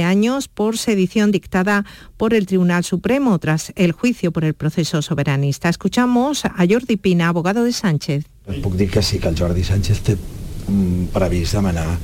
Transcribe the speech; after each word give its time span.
años 0.00 0.48
por 0.48 0.78
sedición 0.78 1.30
dictada 1.30 1.84
por 2.16 2.32
el 2.32 2.46
Tribunal 2.46 2.84
Supremo 2.84 3.38
tras 3.38 3.72
el 3.76 3.92
juicio 3.92 4.32
por 4.32 4.44
el 4.44 4.54
proceso 4.54 5.02
soberanista. 5.02 5.68
Escuchamos 5.68 6.46
a 6.46 6.64
Jordi 6.66 6.96
Pina, 6.96 7.28
abogado 7.28 7.64
de 7.64 7.72
Sánchez. 7.72 8.24
Puc 8.62 8.74
dir 8.74 8.90
que 8.90 9.02
sí, 9.02 9.18
que 9.20 9.28
el 9.28 9.38
Jordi 9.38 9.62
Sánchez 9.62 10.00
té 10.00 10.16
mm, 10.16 11.12
previst 11.12 11.52
demanar, 11.60 11.98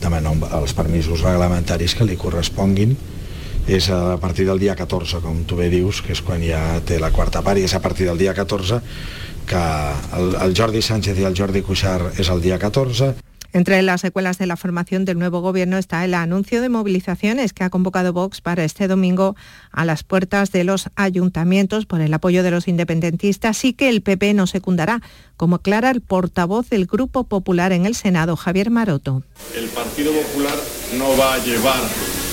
demanar 0.00 0.38
els 0.62 0.72
permisos 0.78 1.26
reglamentaris 1.26 1.98
que 1.98 2.06
li 2.06 2.14
corresponguin 2.16 2.94
és 3.66 3.90
a 3.90 4.16
partir 4.18 4.46
del 4.46 4.58
dia 4.58 4.74
14, 4.74 5.20
com 5.22 5.44
tu 5.46 5.58
bé 5.58 5.68
dius, 5.70 6.00
que 6.02 6.14
és 6.14 6.22
quan 6.22 6.42
ja 6.42 6.80
té 6.86 6.98
la 6.98 7.12
quarta 7.14 7.42
part, 7.42 7.60
i 7.60 7.66
és 7.66 7.74
a 7.74 7.82
partir 7.82 8.06
del 8.08 8.18
dia 8.18 8.34
14 8.34 8.80
que 9.46 9.62
el, 10.18 10.34
el 10.42 10.54
Jordi 10.56 10.82
Sánchez 10.82 11.18
i 11.18 11.26
el 11.26 11.36
Jordi 11.36 11.62
Cuixart 11.66 12.18
és 12.18 12.30
el 12.30 12.42
dia 12.42 12.58
14, 12.58 13.12
Entre 13.52 13.82
las 13.82 14.00
secuelas 14.00 14.38
de 14.38 14.46
la 14.46 14.56
formación 14.56 15.04
del 15.04 15.18
nuevo 15.18 15.40
gobierno 15.40 15.76
está 15.76 16.04
el 16.04 16.14
anuncio 16.14 16.62
de 16.62 16.70
movilizaciones 16.70 17.52
que 17.52 17.64
ha 17.64 17.70
convocado 17.70 18.12
Vox 18.14 18.40
para 18.40 18.64
este 18.64 18.88
domingo 18.88 19.36
a 19.70 19.84
las 19.84 20.04
puertas 20.04 20.52
de 20.52 20.64
los 20.64 20.88
ayuntamientos 20.96 21.84
por 21.84 22.00
el 22.00 22.14
apoyo 22.14 22.42
de 22.42 22.50
los 22.50 22.66
independentistas 22.66 23.64
y 23.64 23.74
que 23.74 23.90
el 23.90 24.00
PP 24.00 24.32
no 24.32 24.46
secundará, 24.46 25.02
como 25.36 25.56
aclara 25.56 25.90
el 25.90 26.00
portavoz 26.00 26.70
del 26.70 26.86
Grupo 26.86 27.24
Popular 27.24 27.72
en 27.72 27.84
el 27.84 27.94
Senado, 27.94 28.36
Javier 28.36 28.70
Maroto. 28.70 29.22
El 29.54 29.66
Partido 29.66 30.12
Popular 30.12 30.56
no 30.96 31.16
va 31.18 31.34
a 31.34 31.38
llevar 31.44 31.80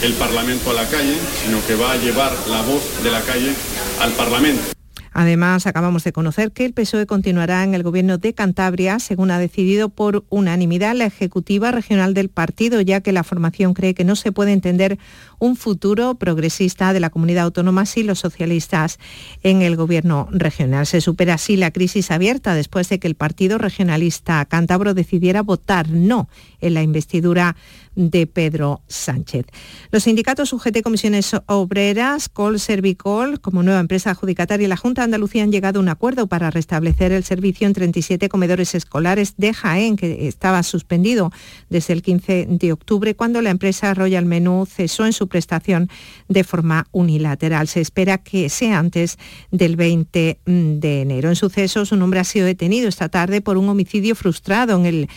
el 0.04 0.14
Parlamento 0.14 0.72
a 0.72 0.74
la 0.74 0.88
calle, 0.88 1.18
sino 1.44 1.58
que 1.68 1.76
va 1.76 1.92
a 1.92 1.98
llevar 1.98 2.32
la 2.48 2.62
voz 2.62 3.04
de 3.04 3.12
la 3.12 3.22
calle 3.22 3.54
al 4.00 4.12
Parlamento. 4.14 4.79
Además, 5.12 5.68
acabamos 5.68 6.04
de 6.04 6.14
conocer 6.14 6.52
que 6.52 6.66
el 6.66 6.74
PSOE 6.74 7.06
continuará 7.06 7.64
en 7.64 7.74
el 7.74 7.84
gobierno 7.84 8.18
de 8.18 8.34
Cantabria, 8.34 9.00
según 9.00 9.32
ha 9.32 9.40
decidido 9.40 9.90
por 9.90 10.26
unanimidad 10.30 10.96
la 10.96 11.06
Ejecutiva 11.06 11.72
Regional 11.72 12.14
del 12.14 12.30
partido, 12.30 12.82
ya 12.82 13.02
que 13.02 13.12
la 13.12 13.24
formación 13.24 13.74
cree 13.74 13.94
que 13.94 14.04
no 14.04 14.16
se 14.16 14.32
puede 14.32 14.54
entender 14.54 14.98
un 15.40 15.56
futuro 15.56 16.16
progresista 16.16 16.94
de 16.94 17.00
la 17.00 17.10
comunidad 17.10 17.46
autónoma 17.46 17.86
sin 17.86 18.08
los 18.08 18.20
socialistas 18.20 19.00
en 19.44 19.62
el 19.62 19.76
gobierno 19.76 20.28
regional. 20.32 20.86
Se 20.86 21.02
supera 21.02 21.36
así 21.36 21.58
la 21.58 21.72
crisis 21.72 22.12
abierta 22.12 22.54
después 22.54 22.90
de 22.90 23.00
que 23.00 23.08
el 23.08 23.16
Partido 23.16 23.58
Regionalista 23.58 24.46
Cántabro 24.46 24.94
decidiera 24.94 25.42
votar 25.42 25.90
no 25.90 26.30
en 26.62 26.74
la 26.74 26.84
investidura 26.84 27.56
de 28.00 28.28
Pedro 28.28 28.82
Sánchez. 28.88 29.46
Los 29.92 30.04
sindicatos 30.04 30.54
UGT 30.54 30.82
Comisiones 30.82 31.36
Obreras, 31.48 32.30
Col 32.30 32.58
Servicol, 32.60 33.42
como 33.42 33.62
nueva 33.62 33.82
empresa 33.82 34.12
adjudicataria, 34.12 34.66
y 34.66 34.70
la 34.70 34.78
Junta 34.78 35.02
de 35.02 35.06
Andalucía 35.06 35.44
han 35.44 35.52
llegado 35.52 35.80
a 35.80 35.84
un 35.84 35.90
acuerdo 35.90 36.28
para 36.28 36.50
restablecer 36.50 37.12
el 37.12 37.26
servicio 37.26 37.68
en 37.68 37.74
37 37.74 38.30
comedores 38.30 38.74
escolares 38.74 39.34
de 39.36 39.54
Jaén, 39.54 39.98
que 39.98 40.30
estaba 40.30 40.64
suspendido 40.64 41.32
desde 41.70 41.92
el 41.92 42.02
15 42.02 42.48
de 42.50 42.72
octubre, 42.72 43.16
cuando 43.16 43.42
la 43.42 43.50
empresa 43.50 43.94
Royal 43.94 44.26
Menú 44.26 44.66
cesó 44.66 45.06
en 45.06 45.12
su 45.12 45.28
prestación 45.28 45.90
de 46.30 46.46
forma 46.46 46.88
unilateral. 46.92 47.68
Se 47.68 47.82
espera 47.82 48.20
que 48.20 48.48
sea 48.48 48.80
antes 48.80 49.18
del 49.52 49.76
20 49.76 50.40
de 50.46 51.02
enero. 51.02 51.28
En 51.28 51.36
sucesos, 51.36 51.92
un 51.92 52.02
hombre 52.02 52.22
ha 52.22 52.24
sido 52.24 52.46
detenido 52.46 52.88
esta 52.88 53.10
tarde 53.10 53.42
por 53.42 53.58
un 53.58 53.68
homicidio 53.68 54.16
frustrado 54.16 54.78
en 54.78 54.86
el 54.86 55.10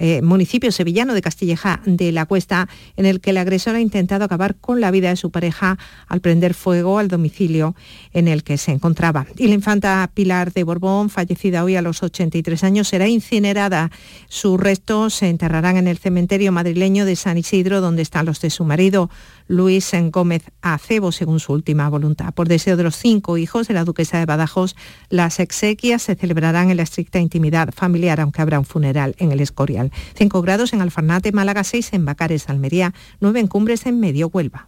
eh, 0.00 0.22
municipio 0.22 0.72
sevillano 0.72 1.14
de 1.14 1.22
Castilleja 1.22 1.80
de 1.84 2.10
la 2.10 2.26
Cuesta, 2.26 2.68
en 2.96 3.06
el 3.06 3.20
que 3.20 3.30
el 3.30 3.36
agresor 3.36 3.76
ha 3.76 3.80
intentado 3.80 4.24
acabar 4.24 4.56
con 4.56 4.80
la 4.80 4.90
vida 4.90 5.10
de 5.10 5.16
su 5.16 5.30
pareja 5.30 5.78
al 6.08 6.20
prender 6.20 6.54
fuego 6.54 6.98
al 6.98 7.08
domicilio 7.08 7.76
en 8.12 8.26
el 8.26 8.42
que 8.42 8.58
se 8.58 8.72
encontraba. 8.72 9.26
Y 9.36 9.46
la 9.46 9.54
infanta 9.54 10.10
Pilar 10.12 10.52
de 10.52 10.64
Borbón, 10.64 11.10
fallecida 11.10 11.62
hoy 11.62 11.76
a 11.76 11.82
los 11.82 12.02
83 12.02 12.64
años, 12.64 12.88
será 12.88 13.08
incinerada. 13.08 13.90
Sus 14.28 14.58
restos 14.58 15.14
se 15.14 15.28
enterrarán 15.28 15.76
en 15.76 15.86
el 15.86 15.98
cementerio 15.98 16.50
madrileño 16.50 17.04
de 17.04 17.14
San 17.14 17.38
Isidro, 17.38 17.80
donde 17.80 18.02
están 18.02 18.26
los 18.26 18.40
de 18.40 18.50
su 18.50 18.64
marido. 18.64 19.10
Luis 19.48 19.90
Gómez 20.12 20.44
Acebo, 20.62 21.10
según 21.10 21.40
su 21.40 21.52
última 21.52 21.88
voluntad. 21.88 22.32
Por 22.32 22.46
deseo 22.48 22.76
de 22.76 22.84
los 22.84 22.96
cinco 22.96 23.36
hijos 23.36 23.66
de 23.66 23.74
la 23.74 23.84
duquesa 23.84 24.18
de 24.18 24.24
Badajoz, 24.24 24.76
las 25.08 25.40
exequias 25.40 26.02
se 26.02 26.14
celebrarán 26.14 26.70
en 26.70 26.76
la 26.76 26.84
estricta 26.84 27.18
intimidad 27.18 27.70
familiar, 27.74 28.20
aunque 28.20 28.42
habrá 28.42 28.60
un 28.60 28.64
funeral 28.64 29.16
en 29.18 29.32
el 29.32 29.40
Escorial. 29.40 29.89
Cinco 30.14 30.42
grados 30.42 30.72
en 30.72 30.82
Alfarnate, 30.82 31.32
Málaga, 31.32 31.64
seis 31.64 31.92
en 31.92 32.04
Bacares, 32.04 32.48
Almería, 32.48 32.94
nueve 33.20 33.40
en 33.40 33.46
Cumbres 33.46 33.86
en 33.86 34.00
Medio 34.00 34.28
Huelva. 34.28 34.66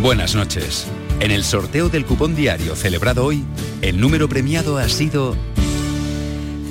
Buenas 0.00 0.34
noches. 0.34 0.86
En 1.20 1.30
el 1.30 1.44
sorteo 1.44 1.88
del 1.88 2.04
cupón 2.04 2.34
diario 2.34 2.74
celebrado 2.74 3.24
hoy, 3.24 3.44
el 3.82 4.00
número 4.00 4.28
premiado 4.28 4.78
ha 4.78 4.88
sido 4.88 5.36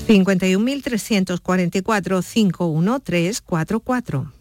51.344 0.07 2.21
51344. 2.21 4.31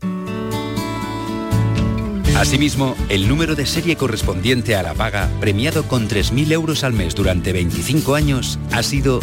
Asimismo, 2.36 2.96
el 3.10 3.28
número 3.28 3.54
de 3.54 3.66
serie 3.66 3.96
correspondiente 3.96 4.74
a 4.74 4.82
la 4.82 4.94
paga, 4.94 5.28
premiado 5.40 5.86
con 5.86 6.08
3.000 6.08 6.52
euros 6.52 6.84
al 6.84 6.94
mes 6.94 7.14
durante 7.14 7.52
25 7.52 8.14
años, 8.14 8.58
ha 8.72 8.82
sido 8.82 9.20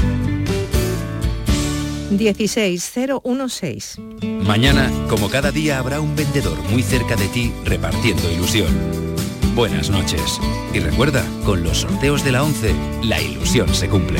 16016. 2.09 3.99
Mañana, 4.43 4.91
como 5.09 5.29
cada 5.29 5.51
día, 5.51 5.79
habrá 5.79 5.99
un 5.99 6.15
vendedor 6.15 6.57
muy 6.69 6.83
cerca 6.83 7.15
de 7.15 7.27
ti 7.27 7.51
repartiendo 7.65 8.31
ilusión. 8.31 8.67
Buenas 9.55 9.89
noches. 9.89 10.39
Y 10.73 10.79
recuerda, 10.79 11.23
con 11.43 11.63
los 11.63 11.79
sorteos 11.79 12.23
de 12.23 12.31
la 12.31 12.43
11, 12.43 12.75
la 13.03 13.21
ilusión 13.21 13.73
se 13.73 13.89
cumple. 13.89 14.19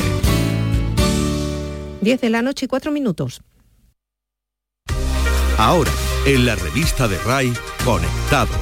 10 2.00 2.20
de 2.20 2.30
la 2.30 2.42
noche 2.42 2.66
y 2.66 2.68
4 2.68 2.90
minutos. 2.92 3.42
Ahora, 5.56 5.90
en 6.26 6.46
la 6.46 6.54
revista 6.54 7.08
de 7.08 7.18
RAI, 7.18 7.52
Conectados. 7.84 8.56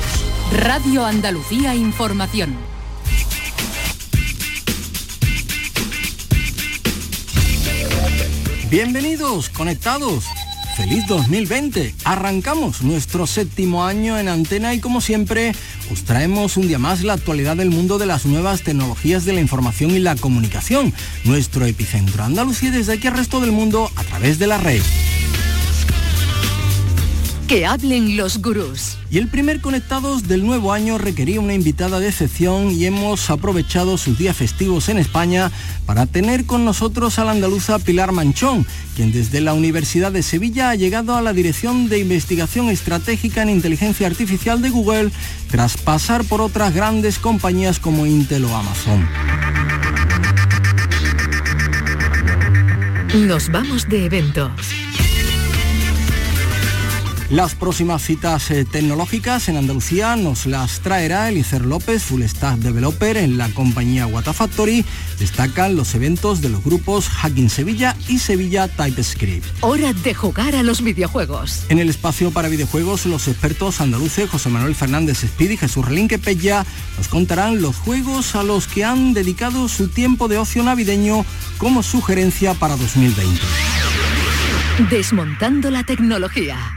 Radio 0.52 1.04
Andalucía 1.04 1.74
Información. 1.74 2.75
Bienvenidos, 8.70 9.48
conectados. 9.48 10.24
Feliz 10.76 11.06
2020. 11.06 11.94
Arrancamos 12.02 12.82
nuestro 12.82 13.28
séptimo 13.28 13.84
año 13.84 14.18
en 14.18 14.26
antena 14.26 14.74
y 14.74 14.80
como 14.80 15.00
siempre 15.00 15.54
os 15.92 16.02
traemos 16.02 16.56
un 16.56 16.66
día 16.66 16.80
más 16.80 17.04
la 17.04 17.12
actualidad 17.12 17.56
del 17.56 17.70
mundo 17.70 17.96
de 17.96 18.06
las 18.06 18.26
nuevas 18.26 18.62
tecnologías 18.62 19.24
de 19.24 19.34
la 19.34 19.40
información 19.40 19.92
y 19.92 20.00
la 20.00 20.16
comunicación. 20.16 20.92
Nuestro 21.24 21.64
epicentro 21.64 22.24
Andalucía 22.24 22.72
desde 22.72 22.94
aquí 22.94 23.06
al 23.06 23.16
resto 23.16 23.40
del 23.40 23.52
mundo 23.52 23.88
a 23.94 24.02
través 24.02 24.40
de 24.40 24.48
la 24.48 24.58
red. 24.58 24.82
Que 27.48 27.64
hablen 27.64 28.16
los 28.16 28.42
gurús. 28.42 28.98
Y 29.08 29.18
el 29.18 29.28
primer 29.28 29.60
Conectados 29.60 30.26
del 30.26 30.44
nuevo 30.44 30.72
año 30.72 30.98
requería 30.98 31.40
una 31.40 31.54
invitada 31.54 32.00
de 32.00 32.08
excepción 32.08 32.72
y 32.72 32.86
hemos 32.86 33.30
aprovechado 33.30 33.96
sus 33.98 34.18
días 34.18 34.36
festivos 34.36 34.88
en 34.88 34.98
España 34.98 35.52
para 35.86 36.06
tener 36.06 36.44
con 36.44 36.64
nosotros 36.64 37.20
a 37.20 37.24
la 37.24 37.30
andaluza 37.30 37.78
Pilar 37.78 38.10
Manchón, 38.10 38.66
quien 38.96 39.12
desde 39.12 39.40
la 39.40 39.54
Universidad 39.54 40.10
de 40.10 40.24
Sevilla 40.24 40.70
ha 40.70 40.74
llegado 40.74 41.14
a 41.14 41.22
la 41.22 41.32
Dirección 41.32 41.88
de 41.88 42.00
Investigación 42.00 42.68
Estratégica 42.68 43.42
en 43.42 43.50
Inteligencia 43.50 44.08
Artificial 44.08 44.60
de 44.60 44.70
Google 44.70 45.12
tras 45.48 45.76
pasar 45.76 46.24
por 46.24 46.40
otras 46.40 46.74
grandes 46.74 47.20
compañías 47.20 47.78
como 47.78 48.06
Intel 48.06 48.44
o 48.44 48.56
Amazon. 48.56 49.08
Nos 53.14 53.50
vamos 53.52 53.88
de 53.88 54.04
evento. 54.04 54.50
Las 57.30 57.56
próximas 57.56 58.02
citas 58.02 58.52
eh, 58.52 58.64
tecnológicas 58.64 59.48
en 59.48 59.56
Andalucía 59.56 60.14
nos 60.14 60.46
las 60.46 60.78
traerá 60.78 61.28
Elicer 61.28 61.64
López, 61.64 62.04
Full 62.04 62.22
Stack 62.22 62.58
Developer 62.58 63.16
en 63.16 63.36
la 63.36 63.48
compañía 63.48 64.06
Watafactory. 64.06 64.84
Destacan 65.18 65.74
los 65.74 65.96
eventos 65.96 66.40
de 66.40 66.50
los 66.50 66.62
grupos 66.62 67.08
Hacking 67.08 67.50
Sevilla 67.50 67.96
y 68.06 68.20
Sevilla 68.20 68.68
TypeScript. 68.68 69.44
Hora 69.60 69.92
de 69.92 70.14
jugar 70.14 70.54
a 70.54 70.62
los 70.62 70.82
videojuegos. 70.82 71.64
En 71.68 71.80
el 71.80 71.88
espacio 71.88 72.30
para 72.30 72.48
videojuegos, 72.48 73.06
los 73.06 73.26
expertos 73.26 73.80
andaluces 73.80 74.30
José 74.30 74.48
Manuel 74.48 74.76
Fernández 74.76 75.24
Speed 75.24 75.50
y 75.50 75.56
Jesús 75.56 75.84
Relinque 75.84 76.20
Pella 76.20 76.64
nos 76.96 77.08
contarán 77.08 77.60
los 77.60 77.74
juegos 77.74 78.36
a 78.36 78.44
los 78.44 78.68
que 78.68 78.84
han 78.84 79.14
dedicado 79.14 79.68
su 79.68 79.88
tiempo 79.88 80.28
de 80.28 80.38
ocio 80.38 80.62
navideño 80.62 81.24
como 81.58 81.82
sugerencia 81.82 82.54
para 82.54 82.76
2020. 82.76 83.40
Desmontando 84.90 85.70
la 85.70 85.82
tecnología. 85.84 86.75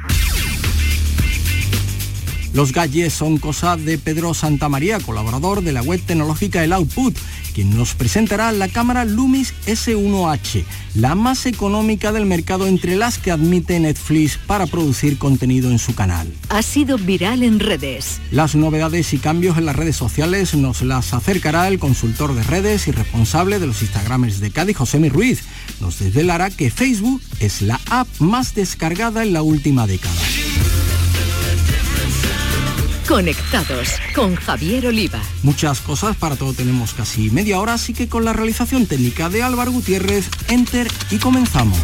Los 2.52 2.74
galles 2.74 3.14
son 3.14 3.38
cosa 3.38 3.78
de 3.78 4.00
Pedro 4.00 4.34
Santamaría, 4.34 5.00
colaborador 5.00 5.62
de 5.62 5.72
la 5.72 5.84
web 5.84 6.02
tecnológica 6.02 6.64
El 6.64 6.74
Output, 6.74 7.16
quien 7.54 7.76
nos 7.78 7.94
presentará 7.94 8.52
la 8.52 8.68
cámara 8.68 9.06
Lumis 9.06 9.54
S1H, 9.68 10.64
la 10.96 11.14
más 11.14 11.46
económica 11.46 12.12
del 12.12 12.26
mercado 12.26 12.66
entre 12.66 12.96
las 12.96 13.20
que 13.20 13.30
admite 13.32 13.80
Netflix 13.80 14.38
para 14.38 14.66
producir 14.66 15.20
contenido 15.20 15.70
en 15.70 15.78
su 15.78 15.94
canal. 15.94 16.28
Ha 16.50 16.64
sido 16.64 16.98
viral 16.98 17.44
en 17.44 17.60
redes. 17.60 18.20
Las 18.32 18.56
novedades 18.56 19.14
y 19.14 19.20
cambios 19.20 19.58
en 19.60 19.66
las 19.66 19.76
redes 19.76 19.96
sociales 19.96 20.56
nos 20.56 20.82
las 20.82 21.14
acercará 21.14 21.68
el 21.68 21.78
consultor 21.78 22.34
de 22.34 22.42
redes 22.42 22.88
y 22.88 22.92
responsable 22.92 23.60
de 23.60 23.68
los 23.68 23.82
Instagrams 23.84 24.40
de 24.40 24.50
Cádiz, 24.50 24.78
José 24.78 24.98
Ruiz. 25.10 25.44
Nos 25.80 26.00
desvelará 26.00 26.50
que 26.50 26.72
Facebook 26.72 27.22
es 27.40 27.62
la 27.62 27.80
app 27.90 28.08
más 28.20 28.56
descargada 28.56 29.22
en 29.22 29.34
la 29.34 29.44
última 29.44 29.86
década. 29.86 30.20
Conectados 33.10 33.96
con 34.14 34.36
Javier 34.36 34.86
Oliva. 34.86 35.20
Muchas 35.42 35.80
cosas, 35.82 36.16
para 36.16 36.36
todo 36.36 36.54
tenemos 36.54 36.94
casi 36.94 37.32
media 37.32 37.60
hora, 37.60 37.74
así 37.74 37.92
que 37.92 38.08
con 38.08 38.24
la 38.24 38.34
realización 38.34 38.86
técnica 38.86 39.30
de 39.30 39.42
Álvaro 39.42 39.72
Gutiérrez, 39.72 40.30
enter 40.48 40.88
y 41.10 41.18
comenzamos. 41.18 41.80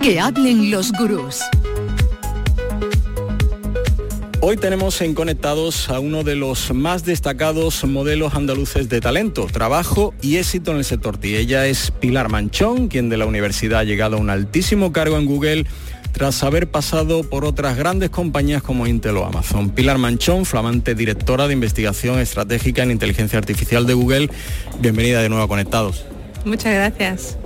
Que 0.00 0.18
hablen 0.18 0.70
los 0.70 0.90
gurús. 0.92 1.42
Hoy 4.40 4.56
tenemos 4.56 5.00
en 5.00 5.14
Conectados 5.14 5.90
a 5.90 5.98
uno 5.98 6.22
de 6.22 6.36
los 6.36 6.72
más 6.72 7.04
destacados 7.04 7.84
modelos 7.84 8.34
andaluces 8.34 8.88
de 8.88 9.00
talento, 9.00 9.46
trabajo 9.46 10.14
y 10.22 10.36
éxito 10.36 10.70
en 10.70 10.76
el 10.78 10.84
sector 10.84 11.18
TI. 11.18 11.34
Ella 11.36 11.66
es 11.66 11.90
Pilar 11.90 12.28
Manchón, 12.28 12.86
quien 12.86 13.08
de 13.08 13.16
la 13.16 13.26
universidad 13.26 13.80
ha 13.80 13.84
llegado 13.84 14.16
a 14.16 14.20
un 14.20 14.30
altísimo 14.30 14.92
cargo 14.92 15.18
en 15.18 15.26
Google 15.26 15.66
tras 16.12 16.44
haber 16.44 16.70
pasado 16.70 17.24
por 17.24 17.44
otras 17.44 17.76
grandes 17.76 18.10
compañías 18.10 18.62
como 18.62 18.86
Intel 18.86 19.16
o 19.16 19.24
Amazon. 19.24 19.70
Pilar 19.70 19.98
Manchón, 19.98 20.44
flamante 20.44 20.94
directora 20.94 21.48
de 21.48 21.54
investigación 21.54 22.20
estratégica 22.20 22.84
en 22.84 22.92
inteligencia 22.92 23.40
artificial 23.40 23.86
de 23.86 23.94
Google, 23.94 24.30
bienvenida 24.78 25.20
de 25.20 25.28
nuevo 25.28 25.44
a 25.44 25.48
Conectados. 25.48 26.04
Muchas 26.44 26.74
gracias. 26.74 27.36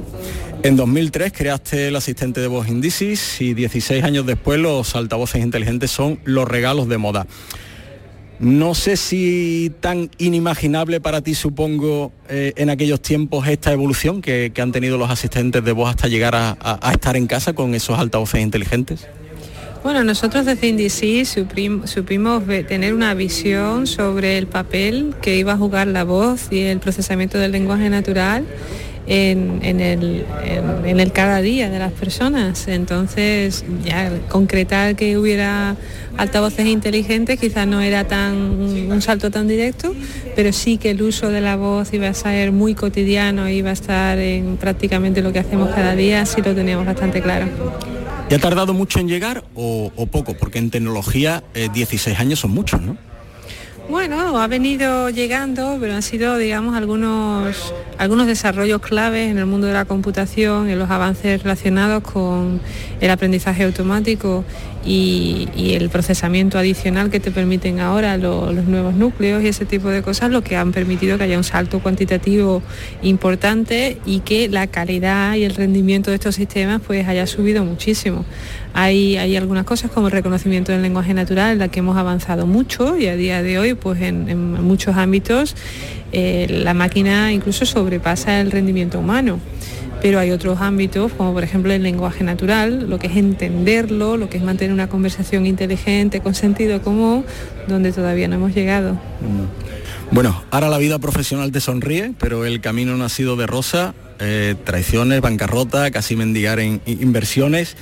En 0.64 0.76
2003 0.76 1.32
creaste 1.32 1.88
el 1.88 1.96
asistente 1.96 2.40
de 2.40 2.46
voz 2.46 2.68
Indicis 2.68 3.40
y 3.40 3.52
16 3.52 4.04
años 4.04 4.26
después 4.26 4.60
los 4.60 4.94
altavoces 4.94 5.42
inteligentes 5.42 5.90
son 5.90 6.20
los 6.24 6.46
regalos 6.46 6.88
de 6.88 6.98
moda. 6.98 7.26
No 8.38 8.76
sé 8.76 8.96
si 8.96 9.72
tan 9.80 10.08
inimaginable 10.18 11.00
para 11.00 11.20
ti 11.20 11.34
supongo 11.34 12.12
eh, 12.28 12.52
en 12.54 12.70
aquellos 12.70 13.02
tiempos 13.02 13.48
esta 13.48 13.72
evolución 13.72 14.22
que, 14.22 14.52
han 14.56 14.70
tenido 14.70 14.98
los 14.98 15.10
asistentes 15.10 15.64
de 15.64 15.72
voz 15.72 15.90
hasta 15.90 16.06
llegar 16.06 16.36
a, 16.36 16.92
estar 16.92 17.16
en 17.16 17.26
casa 17.26 17.54
con 17.54 17.74
esos 17.74 17.98
altavoces 17.98 18.40
inteligentes. 18.40 19.08
Bueno, 19.82 20.04
nosotros 20.04 20.46
desde 20.46 20.68
Indicis 20.68 21.28
supimos 21.86 22.44
tener 22.68 22.94
una 22.94 23.14
visión 23.14 23.88
sobre 23.88 24.38
el 24.38 24.46
papel 24.46 25.16
que 25.20 25.36
iba 25.38 25.54
a 25.54 25.56
jugar 25.56 25.88
la 25.88 26.04
voz 26.04 26.52
y 26.52 26.60
el 26.60 26.78
procesamiento 26.78 27.36
del 27.36 27.50
lenguaje 27.50 27.90
natural 27.90 28.44
en, 29.06 29.80
el, 29.80 31.12
cada 31.12 31.40
día 31.40 31.70
de 31.70 31.78
las 31.78 31.92
personas. 31.92 32.68
Entonces, 32.68 33.64
ya 33.84 34.10
concretar 34.28 34.96
que 34.96 35.18
hubiera 35.18 35.76
altavoces 36.16 36.66
inteligentes 36.66 37.40
quizás 37.40 37.66
no 37.66 37.80
era 37.80 38.06
tan 38.06 38.34
un 38.34 39.02
salto 39.02 39.30
tan 39.30 39.48
directo, 39.48 39.94
pero 40.36 40.52
sí 40.52 40.76
que 40.76 40.90
el 40.90 41.02
uso 41.02 41.30
de 41.30 41.40
la 41.40 41.56
voz 41.56 41.92
iba 41.92 42.08
a 42.08 42.14
ser 42.14 42.52
muy 42.52 42.74
cotidiano, 42.74 43.48
iba 43.48 43.70
a 43.70 43.72
estar 43.72 44.18
en 44.18 44.56
prácticamente 44.56 45.22
lo 45.22 45.32
que 45.32 45.38
hacemos 45.38 45.70
cada 45.70 45.94
día, 45.94 46.26
sí 46.26 46.42
lo 46.42 46.54
teníamos 46.54 46.86
bastante 46.86 47.22
claro. 47.22 47.46
¿Y 48.30 48.34
ha 48.34 48.38
tardado 48.38 48.72
mucho 48.72 48.98
en 48.98 49.08
llegar 49.08 49.44
o, 49.54 49.90
poco? 50.10 50.34
Porque 50.34 50.58
en 50.58 50.70
tecnología 50.70 51.42
16 51.54 52.06
eh, 52.06 52.20
años 52.20 52.40
son 52.40 52.52
muchos, 52.52 52.80
¿no? 52.80 52.96
Bueno, 53.88 54.40
ha 54.40 54.46
venido 54.46 55.10
llegando, 55.10 55.76
pero 55.80 55.94
han 55.94 56.02
sido, 56.02 56.36
digamos, 56.38 56.76
algunos, 56.76 57.74
algunos 57.98 58.28
desarrollos 58.28 58.80
claves 58.80 59.30
en 59.30 59.38
el 59.38 59.46
mundo 59.46 59.66
de 59.66 59.72
la 59.72 59.84
computación, 59.84 60.68
en 60.68 60.78
los 60.78 60.88
avances 60.88 61.42
relacionados 61.42 62.02
con 62.04 62.60
el 63.00 63.10
aprendizaje 63.10 63.64
automático 63.64 64.44
y, 64.84 65.48
el 65.72 65.88
procesamiento 65.88 66.58
adicional 66.58 67.10
que 67.10 67.20
te 67.20 67.30
permiten 67.30 67.80
ahora 67.80 68.16
los 68.16 68.64
nuevos 68.64 68.94
núcleos 68.94 69.42
y 69.42 69.48
ese 69.48 69.64
tipo 69.64 69.88
de 69.88 70.02
cosas, 70.02 70.30
lo 70.30 70.42
que 70.42 70.56
han 70.56 70.72
permitido 70.72 71.16
que 71.16 71.24
haya 71.24 71.38
un 71.38 71.44
salto 71.44 71.80
cuantitativo 71.80 72.62
importante 73.02 73.98
y 74.04 74.20
que 74.20 74.48
la 74.48 74.66
calidad 74.66 75.34
y 75.34 75.44
el 75.44 75.54
rendimiento 75.54 76.10
de 76.10 76.16
estos 76.16 76.34
sistemas 76.34 76.80
pues 76.86 77.06
haya 77.08 77.26
subido 77.26 77.64
muchísimo. 77.64 78.24
Hay, 78.74 79.16
hay 79.16 79.36
algunas 79.36 79.64
cosas 79.64 79.90
como 79.90 80.06
el 80.06 80.12
reconocimiento 80.12 80.72
del 80.72 80.82
lenguaje 80.82 81.14
natural 81.14 81.52
en 81.52 81.58
la 81.58 81.68
que 81.68 81.80
hemos 81.80 81.96
avanzado 81.96 82.46
mucho 82.46 82.96
y 82.96 83.06
a 83.06 83.16
día 83.16 83.42
de 83.42 83.58
hoy 83.58 83.74
pues 83.74 84.00
en, 84.00 84.62
muchos 84.62 84.96
ámbitos 84.96 85.56
eh, 86.12 86.46
la 86.48 86.74
máquina 86.74 87.32
incluso 87.32 87.66
sobrepasa 87.66 88.40
el 88.40 88.50
rendimiento 88.50 88.98
humano 88.98 89.40
pero 90.02 90.18
hay 90.18 90.32
otros 90.32 90.60
ámbitos, 90.60 91.12
como 91.12 91.32
por 91.32 91.44
ejemplo 91.44 91.72
el 91.72 91.84
lenguaje 91.84 92.24
natural, 92.24 92.90
lo 92.90 92.98
que 92.98 93.06
es 93.06 93.16
entenderlo, 93.16 94.16
lo 94.16 94.28
que 94.28 94.36
es 94.36 94.42
mantener 94.42 94.74
una 94.74 94.88
conversación 94.88 95.46
inteligente, 95.46 96.20
con 96.20 96.34
sentido 96.34 96.82
común, 96.82 97.24
donde 97.68 97.92
todavía 97.92 98.26
no 98.26 98.34
hemos 98.34 98.52
llegado. 98.52 98.94
Mm. 98.94 100.10
Bueno, 100.10 100.42
ahora 100.50 100.68
la 100.68 100.78
vida 100.78 100.98
profesional 100.98 101.52
te 101.52 101.60
sonríe, 101.60 102.14
pero 102.18 102.44
el 102.44 102.60
camino 102.60 102.96
no 102.96 103.04
ha 103.04 103.08
sido 103.08 103.36
de 103.36 103.46
rosa, 103.46 103.94
eh, 104.18 104.56
traiciones, 104.64 105.20
bancarrota, 105.20 105.88
casi 105.92 106.16
mendigar 106.16 106.58
en 106.58 106.80
inversiones. 106.84 107.76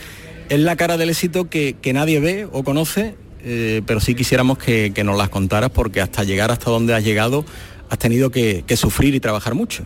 Es 0.51 0.61
la 0.61 0.77
cara 0.77 0.99
del 0.99 1.09
éxito 1.09 1.49
que, 1.49 1.75
nadie 1.95 2.21
ve 2.21 2.47
o 2.53 2.63
conoce, 2.65 3.15
eh, 3.43 3.81
pero 3.87 3.99
sí 3.99 4.15
quisiéramos 4.15 4.59
que, 4.59 4.93
nos 5.05 5.17
las 5.17 5.31
contaras 5.31 5.71
porque 5.71 6.03
hasta 6.03 6.23
llegar 6.23 6.51
hasta 6.51 6.71
donde 6.71 6.95
has 6.95 7.03
llegado 7.03 7.47
has 7.89 7.99
tenido 7.99 8.31
que 8.31 8.63
sufrir 8.77 9.15
y 9.15 9.21
trabajar 9.21 9.55
mucho. 9.55 9.85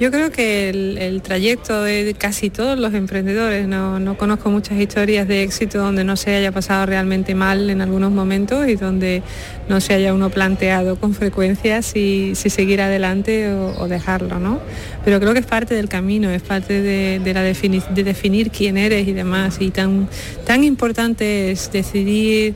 Yo 0.00 0.10
creo 0.10 0.32
que 0.32 0.70
el, 0.70 1.22
trayecto 1.22 1.82
de 1.82 2.14
casi 2.18 2.50
todos 2.50 2.78
los 2.78 2.94
emprendedores, 2.94 3.68
no, 3.68 4.16
conozco 4.18 4.50
muchas 4.50 4.78
historias 4.78 5.28
de 5.28 5.42
éxito 5.44 5.78
donde 5.78 6.02
no 6.02 6.16
se 6.16 6.34
haya 6.34 6.50
pasado 6.50 6.86
realmente 6.86 7.34
mal 7.34 7.70
en 7.70 7.80
algunos 7.80 8.10
momentos 8.10 8.66
y 8.68 8.74
donde 8.74 9.22
no 9.68 9.80
se 9.80 9.94
haya 9.94 10.12
uno 10.12 10.30
planteado 10.30 10.96
con 10.96 11.14
frecuencia 11.14 11.80
si, 11.82 12.34
seguir 12.34 12.80
adelante 12.82 13.52
o, 13.52 13.86
dejarlo, 13.86 14.40
¿no? 14.40 14.60
Pero 15.04 15.20
creo 15.20 15.32
que 15.32 15.40
es 15.40 15.46
parte 15.46 15.74
del 15.74 15.88
camino, 15.88 16.28
es 16.30 16.42
parte 16.42 16.82
de, 16.82 17.32
la 17.32 17.42
de 17.42 18.04
definir 18.04 18.50
quién 18.50 18.76
eres 18.76 19.06
y 19.06 19.12
demás. 19.12 19.58
Y 19.60 19.70
tan, 19.70 20.08
tan 20.44 20.64
importante 20.64 21.52
es 21.52 21.70
decidir 21.70 22.54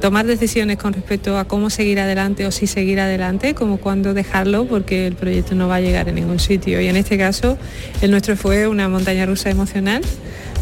tomar 0.00 0.26
decisiones 0.26 0.78
con 0.78 0.92
respecto 0.92 1.38
a 1.38 1.44
cómo 1.44 1.70
seguir 1.70 2.00
adelante 2.00 2.46
o 2.46 2.50
si 2.50 2.66
seguir 2.66 3.00
adelante, 3.00 3.54
como 3.54 3.78
cuando 3.78 4.14
dejarlo, 4.14 4.66
porque 4.66 5.06
el 5.06 5.14
proyecto 5.14 5.54
no 5.54 5.68
va 5.68 5.76
a 5.76 5.80
llegar 5.80 6.08
a 6.08 6.12
ningún 6.12 6.38
sitio. 6.38 6.80
Y 6.80 6.88
en 6.88 6.96
este 6.96 7.18
caso, 7.18 7.58
el 8.00 8.10
nuestro 8.10 8.36
fue 8.36 8.66
una 8.66 8.88
montaña 8.88 9.26
rusa 9.26 9.50
emocional, 9.50 10.02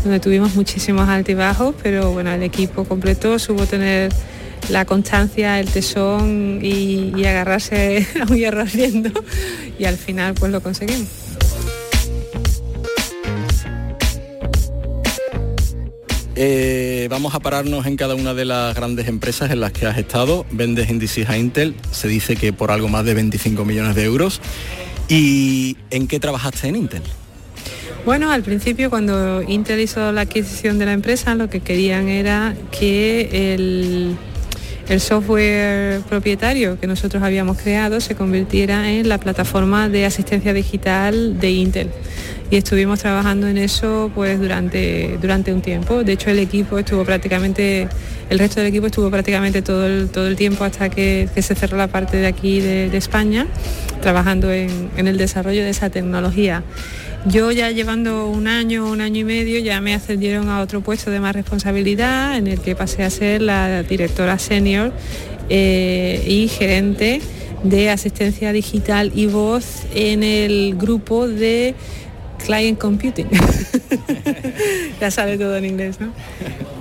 donde 0.03 0.21
tuvimos 0.21 0.55
muchísimos 0.55 1.09
altibajos, 1.09 1.75
pero 1.83 2.13
bueno, 2.13 2.33
el 2.33 2.43
equipo 2.43 2.85
completo 2.85 3.39
supo 3.39 3.67
tener 3.67 4.13
la 4.71 4.85
constancia, 4.85 5.61
el 5.61 5.69
tesón 5.69 6.61
y, 6.63 7.13
y 7.17 7.25
agarrarse 7.25 8.07
a 8.21 8.31
un 8.31 8.37
hierro 8.37 8.61
ardiendo 8.61 9.11
y 9.79 9.85
al 9.85 9.97
final 9.97 10.35
pues 10.35 10.53
lo 10.53 10.61
conseguimos. 10.61 11.28
Eh, 16.41 17.09
vamos 17.11 17.35
a 17.35 17.41
pararnos 17.41 17.85
en 17.87 17.97
cada 17.97 18.15
una 18.15 18.33
de 18.33 18.45
las 18.45 18.73
grandes 18.77 19.09
empresas 19.09 19.51
en 19.51 19.59
las 19.59 19.73
que 19.73 19.87
has 19.87 19.99
estado. 19.99 20.47
Vendes 20.53 20.89
índices 20.89 21.29
a 21.29 21.37
Intel, 21.37 21.75
se 21.91 22.07
dice 22.07 22.37
que 22.37 22.53
por 22.53 22.71
algo 22.71 22.87
más 22.87 23.05
de 23.05 23.15
25 23.15 23.65
millones 23.65 23.97
de 23.97 24.05
euros. 24.05 24.41
¿Y 25.09 25.77
en 25.91 26.07
qué 26.07 26.21
trabajaste 26.21 26.69
en 26.69 26.77
Intel? 26.77 27.03
Bueno, 28.05 28.31
al 28.31 28.45
principio 28.45 28.89
cuando 28.89 29.43
Intel 29.43 29.81
hizo 29.81 30.13
la 30.13 30.21
adquisición 30.21 30.79
de 30.79 30.87
la 30.87 30.93
empresa, 30.93 31.35
lo 31.35 31.51
que 31.51 31.59
querían 31.59 32.09
era 32.09 32.55
que 32.71 33.55
el, 33.55 34.17
el 34.89 35.01
software 35.01 36.01
propietario 36.09 36.81
que 36.81 36.87
nosotros 36.87 37.23
habíamos 37.23 37.59
creado 37.59 38.01
se 38.01 38.15
convirtiera 38.15 38.91
en 38.91 39.09
la 39.09 39.19
plataforma 39.19 39.89
de 39.89 40.07
asistencia 40.07 40.53
digital 40.53 41.39
de 41.39 41.51
Intel 41.51 41.91
y 42.51 42.57
estuvimos 42.57 43.01
trabajando 43.01 43.47
en 43.47 43.59
eso 43.59 44.11
pues 44.15 44.41
durante, 44.41 45.19
durante 45.21 45.53
un 45.53 45.61
tiempo. 45.61 46.03
De 46.03 46.13
hecho 46.13 46.31
el 46.31 46.39
equipo 46.39 46.79
estuvo 46.79 47.05
prácticamente, 47.05 47.89
el 48.31 48.39
resto 48.39 48.61
del 48.61 48.69
equipo 48.69 48.87
estuvo 48.87 49.11
prácticamente 49.11 49.61
todo 49.61 49.87
el, 49.87 50.09
todo 50.09 50.27
el 50.27 50.37
tiempo 50.37 50.65
hasta 50.65 50.89
que, 50.89 51.29
se 51.37 51.55
cerró 51.55 51.77
la 51.77 51.89
parte 51.89 52.17
de 52.17 52.27
aquí 52.27 52.61
de, 52.61 52.97
España, 52.97 53.47
trabajando 54.01 54.51
en, 54.51 54.91
el 54.97 55.19
desarrollo 55.19 55.63
de 55.63 55.71
esa 55.71 55.91
tecnología. 55.91 56.63
Yo 57.29 57.51
ya 57.51 57.71
llevando 57.71 58.27
un 58.29 58.49
año, 58.49 58.87
un 58.87 59.03
año 59.03 59.21
y 59.21 59.25
medio, 59.25 59.59
ya 59.59 59.83
me 59.83 59.95
ascendieron 59.95 60.49
a 60.49 60.61
otro 60.63 60.81
puesto 60.81 61.11
de 61.11 61.21
más 61.21 61.35
responsabilidad 61.35 62.39
en 62.39 62.47
el 62.47 62.61
que 62.61 62.75
pasé 62.75 63.05
a 63.05 63.11
ser 63.11 63.43
la 63.43 63.83
directora 63.83 64.39
senior 64.39 64.93
eh, 65.51 66.25
y 66.27 66.49
gerente 66.49 67.21
de 67.65 67.91
asistencia 67.91 68.53
digital 68.53 69.13
y 69.15 69.27
voz 69.27 69.83
en 69.95 70.23
el 70.23 70.77
grupo 70.77 71.29
de 71.29 71.75
Client 72.47 72.79
Computing. 72.79 73.29
ya 75.01 75.11
sale 75.11 75.37
todo 75.37 75.57
en 75.59 75.67
inglés, 75.67 76.01
¿no? 76.01 76.13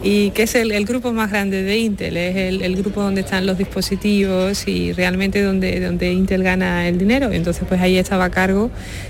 Y 0.04 0.30
que 0.32 0.44
es 0.44 0.56
el, 0.56 0.86
grupo 0.86 1.12
más 1.12 1.32
grande 1.32 1.64
de 1.64 1.78
Intel, 1.80 2.18
es 2.18 2.36
el, 2.36 2.76
grupo 2.76 3.02
donde 3.02 3.22
están 3.22 3.46
los 3.46 3.58
dispositivos 3.58 4.68
y 4.68 4.94
realmente 4.94 5.42
donde, 5.42 5.80
donde 5.80 6.14
Intel 6.14 6.44
gana 6.44 6.88
el 6.88 6.98
dinero. 6.98 7.32
Entonces 7.32 7.64
pues 7.68 7.82
ahí 7.82 7.98
estaba 7.98 8.26
a 8.26 8.30
cargo 8.30 8.70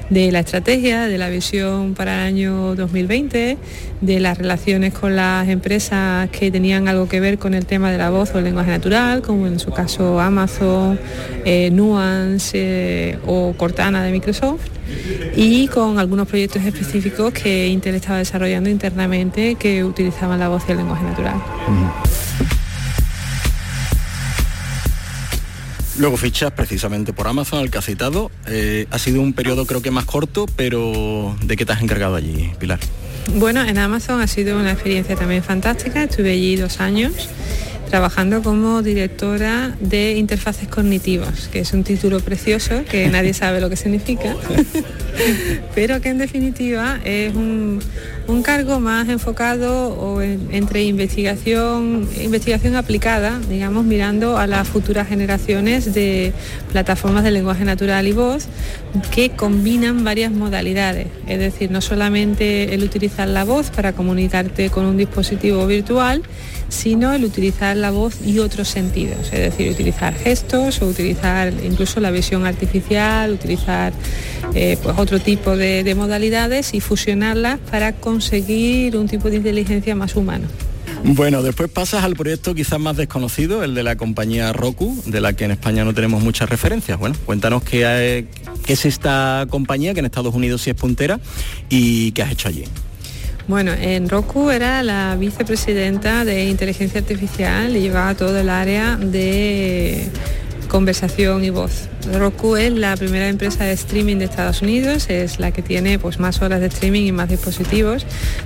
de 0.09 0.31
la 0.31 0.39
estrategia, 0.39 1.07
de 1.07 1.17
la 1.17 1.29
visión 1.29 1.93
para 1.93 2.13
el 2.13 2.19
año 2.21 2.75
2020, 2.75 3.57
de 3.99 4.19
las 4.19 4.37
relaciones 4.37 4.93
con 4.93 5.15
las 5.15 5.47
empresas 5.49 6.29
que 6.29 6.51
tenían 6.51 6.87
algo 6.87 7.07
que 7.07 7.19
ver 7.19 7.37
con 7.37 7.53
el 7.53 7.65
tema 7.65 7.91
de 7.91 7.97
la 7.97 8.09
voz 8.09 8.33
o 8.33 8.39
el 8.39 8.45
lenguaje 8.45 8.71
natural, 8.71 9.21
como 9.21 9.45
en 9.47 9.59
su 9.59 9.71
caso 9.71 10.19
Amazon, 10.19 10.99
eh, 11.43 11.69
Nuance 11.71 12.51
eh, 12.55 13.19
o 13.25 13.53
Cortana 13.57 14.03
de 14.03 14.11
Microsoft 14.11 14.77
y 15.35 15.67
con 15.67 15.99
algunos 15.99 16.27
proyectos 16.27 16.63
específicos 16.63 17.33
que 17.33 17.67
Intel 17.67 17.95
estaba 17.95 18.17
desarrollando 18.17 18.69
internamente 18.69 19.55
que 19.55 19.83
utilizaban 19.83 20.39
la 20.39 20.47
voz 20.47 20.63
y 20.67 20.71
lenguaje 20.77 21.03
natural. 21.03 21.41
Luego 25.97 26.15
fichas 26.15 26.51
precisamente 26.51 27.11
por 27.11 27.27
Amazon, 27.27 27.61
el 27.61 27.71
que 27.71 27.79
ha 27.79 27.81
citado. 27.81 28.29
Eh, 28.45 28.87
ha 28.91 28.99
sido 28.99 29.21
un 29.21 29.33
periodo 29.33 29.65
creo 29.65 29.81
que 29.81 29.89
más 29.89 30.05
corto, 30.05 30.45
pero 30.55 31.35
¿de 31.43 31.57
qué 31.57 31.65
te 31.65 31.73
has 31.73 31.81
encargado 31.81 32.15
allí, 32.15 32.51
Pilar? 32.59 32.79
Bueno, 33.35 33.63
en 33.63 33.77
Amazon 33.77 34.21
ha 34.21 34.27
sido 34.27 34.57
una 34.57 34.71
experiencia 34.71 35.15
también 35.15 35.43
fantástica. 35.43 36.03
Estuve 36.03 36.31
allí 36.31 36.55
dos 36.55 36.79
años 36.79 37.13
trabajando 37.87 38.41
como 38.43 38.81
directora 38.81 39.75
de 39.79 40.13
interfaces 40.13 40.67
cognitivas, 40.67 41.47
que 41.47 41.59
es 41.59 41.73
un 41.73 41.83
título 41.83 42.19
precioso 42.19 42.83
que 42.89 43.07
nadie 43.11 43.33
sabe 43.33 43.61
lo 43.61 43.69
que 43.69 43.75
significa, 43.75 44.35
pero 45.75 46.01
que 46.01 46.09
en 46.09 46.17
definitiva 46.17 46.99
es 47.03 47.33
un, 47.35 47.81
cargo 48.43 48.79
más 48.79 49.09
enfocado 49.09 49.89
o 49.89 50.21
entre 50.21 50.83
investigación, 50.83 52.07
investigación 52.21 52.75
aplicada, 52.75 53.39
digamos, 53.49 53.83
mirando 53.83 54.37
a 54.37 54.47
las 54.47 54.67
futuras 54.67 55.07
generaciones 55.07 55.93
de 55.93 56.31
plataformas 56.71 57.23
de 57.23 57.31
lenguaje 57.31 57.65
natural 57.65 58.07
y 58.07 58.13
voz 58.13 58.47
que 59.13 59.31
combinan 59.31 60.03
varias 60.03 60.31
modalidades, 60.31 61.07
es 61.27 61.39
decir, 61.39 61.71
no 61.71 61.81
solamente 61.81 62.73
el 62.73 62.83
utilizar 62.83 63.27
la 63.27 63.43
voz 63.43 63.69
para 63.69 63.93
comunicarte 63.93 64.69
con 64.69 64.85
un 64.85 64.97
dispositivo 64.97 65.65
virtual, 65.67 66.21
sino 66.69 67.13
el 67.13 67.23
utilizar 67.23 67.75
la 67.77 67.91
voz 67.91 68.15
y 68.25 68.39
otros 68.39 68.67
sentidos, 68.67 69.31
es 69.31 69.39
decir, 69.39 69.71
utilizar 69.71 70.13
gestos 70.13 70.81
o 70.81 70.87
utilizar 70.87 71.53
incluso 71.63 71.99
la 71.99 72.11
visión 72.11 72.45
artificial, 72.45 73.31
utilizar 73.31 73.93
eh, 74.53 74.77
pues 74.81 74.97
otro 74.97 75.19
tipo 75.19 75.55
de, 75.55 75.83
de 75.83 75.95
modalidades 75.95 76.73
y 76.73 76.79
fusionarlas 76.79 77.59
para 77.71 77.93
conseguir 77.93 78.97
un 78.97 79.07
tipo 79.07 79.29
de 79.29 79.37
inteligencia 79.37 79.95
más 79.95 80.15
humano. 80.15 80.47
Bueno, 81.03 81.43
después 81.43 81.69
pasas 81.69 82.03
al 82.03 82.15
proyecto 82.15 82.55
quizás 82.55 82.79
más 82.79 82.97
desconocido, 82.97 83.63
el 83.63 83.75
de 83.75 83.83
la 83.83 83.95
compañía 83.95 84.51
Roku, 84.51 85.01
de 85.05 85.21
la 85.21 85.33
que 85.33 85.45
en 85.45 85.51
España 85.51 85.85
no 85.85 85.93
tenemos 85.93 86.23
muchas 86.23 86.49
referencias. 86.49 86.97
Bueno, 86.97 87.15
cuéntanos 87.25 87.63
qué, 87.63 88.25
qué 88.65 88.73
es 88.73 88.85
esta 88.85 89.45
compañía, 89.49 89.93
que 89.93 89.99
en 89.99 90.05
Estados 90.05 90.33
Unidos 90.33 90.61
sí 90.63 90.71
es 90.71 90.75
puntera, 90.75 91.19
y 91.69 92.11
qué 92.11 92.23
has 92.23 92.31
hecho 92.31 92.47
allí. 92.49 92.63
Bueno, 93.47 93.71
en 93.71 94.09
Roku 94.09 94.49
era 94.49 94.83
la 94.83 95.15
vicepresidenta 95.15 96.25
de 96.25 96.45
inteligencia 96.49 96.99
artificial 96.99 97.77
y 97.77 97.79
llevaba 97.79 98.13
todo 98.13 98.37
el 98.37 98.49
área 98.49 98.97
de 98.97 100.09
conversación 100.67 101.43
y 101.43 101.49
voz. 101.49 101.89
Roku 102.13 102.55
es 102.55 102.71
la 102.71 102.95
primera 102.95 103.27
empresa 103.27 103.65
de 103.65 103.73
streaming 103.73 104.17
de 104.17 104.25
Estados 104.25 104.61
Unidos, 104.61 105.09
es 105.09 105.39
la 105.39 105.51
que 105.51 105.61
tiene 105.61 105.99
pues, 105.99 106.19
más 106.19 106.41
horas 106.41 106.61
de 106.61 106.67
streaming 106.67 107.03
y 107.03 107.11
más 107.11 107.29
dispositivos. 107.29 108.05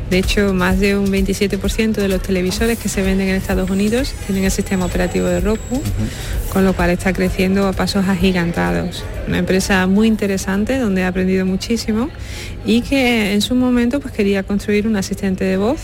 De 0.10 0.18
hecho, 0.18 0.54
más 0.54 0.80
de 0.80 0.98
un 0.98 1.08
27% 1.08 1.94
de 1.94 2.08
los 2.08 2.22
televisores 2.22 2.80
que 2.80 2.90
se 2.90 3.01
venden 3.01 3.30
en 3.30 3.36
Estados 3.36 3.70
Unidos 3.70 4.13
tienen 4.25 4.46
el 4.46 4.51
sistema 4.51 4.86
operativo 4.86 5.28
de 5.28 5.40
Roku, 5.40 5.82
con 6.51 6.66
lo 6.66 6.74
cual 6.74 6.90
está 6.90 7.13
creciendo 7.13 7.68
a 7.68 7.74
pasos 7.74 8.08
agigantados. 8.08 9.04
Una 9.28 9.38
empresa 9.38 9.86
muy 9.88 10.08
interesante 10.08 10.78
donde 10.78 11.01
he 11.01 11.06
aprendido 11.06 11.46
muchísimo 11.46 12.10
y 12.66 12.82
que 12.82 13.34
en 13.34 13.42
su 13.42 13.56
momento 13.56 14.00
pues, 14.00 14.13
quería 14.13 14.44
construir 14.44 14.88
un 14.88 14.96
asistente 14.96 15.44
de 15.44 15.58
voz 15.58 15.80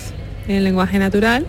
en 0.48 0.64
lenguaje 0.64 0.98
natural 1.00 1.46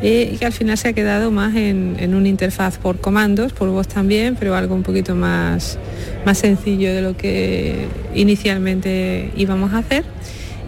y 0.00 0.36
que 0.36 0.46
al 0.46 0.52
final 0.52 0.78
se 0.78 0.88
ha 0.88 0.92
quedado 0.92 1.30
más 1.30 1.56
en, 1.56 2.14
una 2.14 2.28
interfaz 2.28 2.78
por 2.78 3.00
comandos, 3.00 3.52
por 3.52 3.68
voz 3.68 3.88
también, 3.88 4.36
pero 4.38 4.54
algo 4.54 4.74
un 4.74 4.84
poquito 4.84 5.14
más, 5.16 5.78
más 6.24 6.38
sencillo 6.38 6.94
de 6.94 7.02
lo 7.02 7.16
que 7.16 7.86
inicialmente 8.14 9.30
íbamos 9.36 9.72
a 9.72 9.78
hacer. 9.78 10.04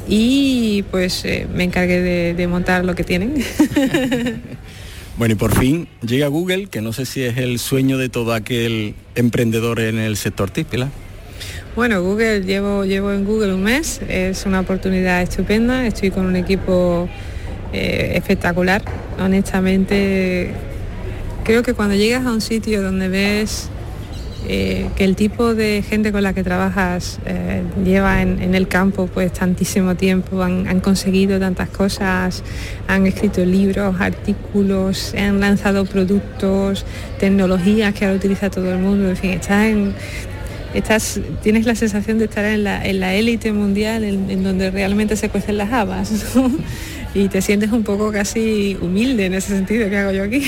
Y 0.09 0.85
pues 0.91 1.25
eh, 1.25 1.47
me 1.55 1.63
encargué 1.63 2.35
de, 2.35 2.47
montar 2.49 2.85
lo 2.85 2.95
que 2.95 3.05
tienen. 3.05 3.35
Bueno, 5.17 5.35
y 5.35 5.37
por 5.37 5.55
fin 5.55 5.87
llega 6.01 6.29
Google, 6.29 6.69
que 6.69 6.81
no 6.81 6.95
sé 6.95 7.05
si 7.05 7.23
es 7.23 7.37
el 7.37 7.59
sueño 7.59 7.99
de 7.99 8.09
todo 8.09 8.33
aquel 8.33 8.95
emprendedor 9.15 9.79
en 9.81 9.99
el 9.99 10.17
sector 10.17 10.51
típila. 10.51 10.89
Bueno, 11.77 12.03
Google, 12.03 12.41
llevo, 12.41 12.87
llevo 12.87 13.13
en 13.13 13.27
Google 13.27 13.53
un 13.53 13.63
mes, 13.63 14.01
es 14.09 14.47
una 14.47 14.61
oportunidad 14.61 15.21
estupenda, 15.21 15.87
estoy 15.87 16.11
con 16.11 16.25
un 16.25 16.37
equipo 16.37 17.07
eh, 17.73 18.13
espectacular. 18.15 18.83
Honestamente, 19.19 20.51
creo 21.45 21.63
que 21.63 21.75
cuando 21.75 21.95
llegas 21.95 22.27
a 22.27 22.33
un 22.33 22.41
sitio 22.41 22.83
donde 22.83 23.09
ves 23.09 23.71
eh, 24.49 24.89
que 24.97 25.05
el 25.05 25.17
tipo 25.17 25.55
de 25.55 25.83
gente 25.87 26.13
con 26.13 26.23
la 26.23 26.33
que 26.33 26.43
trabajas 26.43 27.21
eh, 27.27 27.63
lleva 27.85 28.23
en, 28.23 28.55
el 28.55 28.69
campo 28.69 29.07
pues 29.07 29.33
tantísimo 29.33 29.97
tiempo, 29.97 30.43
han, 30.43 30.81
conseguido 30.81 31.39
tantas 31.39 31.69
cosas, 31.69 32.43
han 32.89 33.07
escrito 33.07 33.45
libros, 33.45 34.01
artículos, 34.01 35.15
han 35.15 35.41
lanzado 35.41 35.85
productos, 35.85 36.87
tecnologías 37.19 37.93
que 37.93 38.07
ahora 38.07 38.17
utiliza 38.17 38.49
todo 38.49 38.73
el 38.73 38.79
mundo, 38.79 39.11
en 39.11 39.17
fin, 39.17 39.31
estás 39.33 39.67
en, 39.67 39.95
tienes 41.43 41.67
la 41.67 41.75
sensación 41.75 42.19
de 42.19 42.25
estar 42.25 42.45
en 42.45 42.65
la 42.65 43.15
élite 43.15 43.53
mundial 43.53 44.05
en, 44.05 44.43
donde 44.43 44.71
realmente 44.71 45.17
se 45.17 45.29
cuecen 45.29 45.59
las 45.59 45.73
habas 45.73 46.13
y 47.15 47.29
te 47.29 47.43
sientes 47.43 47.73
un 47.73 47.83
poco 47.83 48.13
casi 48.13 48.77
humilde 48.81 49.27
en 49.27 49.35
ese 49.35 49.49
sentido 49.49 49.89
que 49.89 49.97
hago 49.97 50.13
yo 50.13 50.25
aquí 50.25 50.43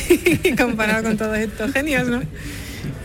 comparado 0.58 1.02
con 1.02 1.16
todos 1.16 1.38
estos 1.38 1.72
genios, 1.72 2.08
¿no? 2.08 2.20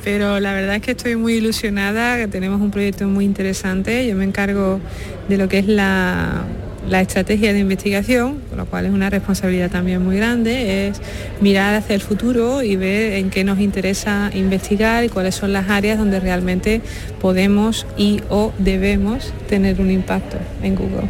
Pero 0.03 0.39
la 0.39 0.53
verdad 0.53 0.75
es 0.75 0.81
que 0.81 0.91
estoy 0.91 1.15
muy 1.15 1.33
ilusionada, 1.33 2.17
que 2.17 2.27
tenemos 2.27 2.61
un 2.61 2.71
proyecto 2.71 3.07
muy 3.07 3.25
interesante, 3.25 4.07
yo 4.07 4.15
me 4.15 4.23
encargo 4.23 4.79
de 5.27 5.37
lo 5.37 5.49
que 5.49 5.59
es 5.59 5.67
la, 5.67 6.45
la 6.89 7.01
estrategia 7.01 7.51
de 7.51 7.59
investigación, 7.59 8.39
con 8.49 8.57
lo 8.57 8.65
cual 8.65 8.85
es 8.85 8.93
una 8.93 9.09
responsabilidad 9.09 9.69
también 9.69 10.03
muy 10.03 10.17
grande, 10.17 10.87
es 10.87 11.01
mirar 11.41 11.75
hacia 11.75 11.95
el 11.95 12.01
futuro 12.01 12.63
y 12.63 12.75
ver 12.75 13.13
en 13.13 13.29
qué 13.29 13.43
nos 13.43 13.59
interesa 13.59 14.31
investigar 14.33 15.03
y 15.03 15.09
cuáles 15.09 15.35
son 15.35 15.51
las 15.51 15.69
áreas 15.69 15.97
donde 15.97 16.19
realmente 16.19 16.81
podemos 17.19 17.85
y 17.97 18.21
o 18.29 18.53
debemos 18.59 19.33
tener 19.49 19.81
un 19.81 19.91
impacto 19.91 20.37
en 20.63 20.75
Google. 20.75 21.09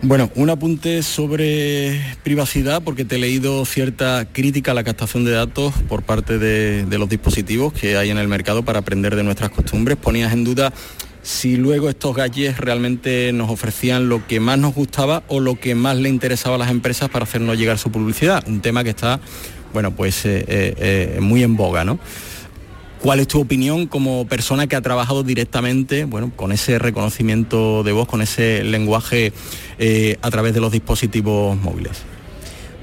Bueno, 0.00 0.30
un 0.36 0.48
apunte 0.48 1.02
sobre 1.02 2.00
privacidad, 2.22 2.82
porque 2.82 3.04
te 3.04 3.16
he 3.16 3.18
leído 3.18 3.64
cierta 3.64 4.28
crítica 4.32 4.70
a 4.70 4.74
la 4.74 4.84
captación 4.84 5.24
de 5.24 5.32
datos 5.32 5.74
por 5.88 6.04
parte 6.04 6.38
de, 6.38 6.98
los 6.98 7.08
dispositivos 7.08 7.72
que 7.72 7.96
hay 7.96 8.10
en 8.10 8.18
el 8.18 8.28
mercado 8.28 8.64
para 8.64 8.78
aprender 8.78 9.16
de 9.16 9.24
nuestras 9.24 9.50
costumbres. 9.50 9.96
Ponías 9.96 10.32
en 10.32 10.44
duda 10.44 10.72
si 11.22 11.56
luego 11.56 11.90
estos 11.90 12.14
galles 12.14 12.58
realmente 12.58 13.32
nos 13.32 13.50
ofrecían 13.50 14.08
lo 14.08 14.24
que 14.24 14.38
más 14.38 14.56
nos 14.56 14.72
gustaba 14.72 15.24
o 15.26 15.40
lo 15.40 15.58
que 15.58 15.74
más 15.74 15.96
le 15.96 16.08
interesaba 16.08 16.54
a 16.54 16.58
las 16.58 16.70
empresas 16.70 17.10
para 17.10 17.24
hacernos 17.24 17.58
llegar 17.58 17.76
su 17.76 17.90
publicidad. 17.90 18.46
Un 18.46 18.60
tema 18.60 18.84
que 18.84 18.90
está, 18.90 19.20
bueno, 19.72 19.96
pues 19.96 20.24
eh, 20.24 20.44
eh, 20.46 20.74
eh, 21.16 21.20
muy 21.20 21.42
en 21.42 21.56
boga, 21.56 21.84
¿no? 21.84 21.98
¿Cuál 23.02 23.20
es 23.20 23.28
tu 23.28 23.40
opinión 23.40 23.86
como 23.86 24.26
persona 24.26 24.66
que 24.66 24.74
ha 24.74 24.80
trabajado 24.80 25.22
directamente 25.22 26.04
bueno, 26.04 26.32
con 26.34 26.50
ese 26.50 26.78
reconocimiento 26.78 27.82
de 27.84 27.92
voz, 27.92 28.08
con 28.08 28.22
ese 28.22 28.64
lenguaje 28.64 29.32
eh, 29.78 30.16
a 30.20 30.30
través 30.30 30.52
de 30.52 30.60
los 30.60 30.72
dispositivos 30.72 31.56
móviles? 31.56 32.02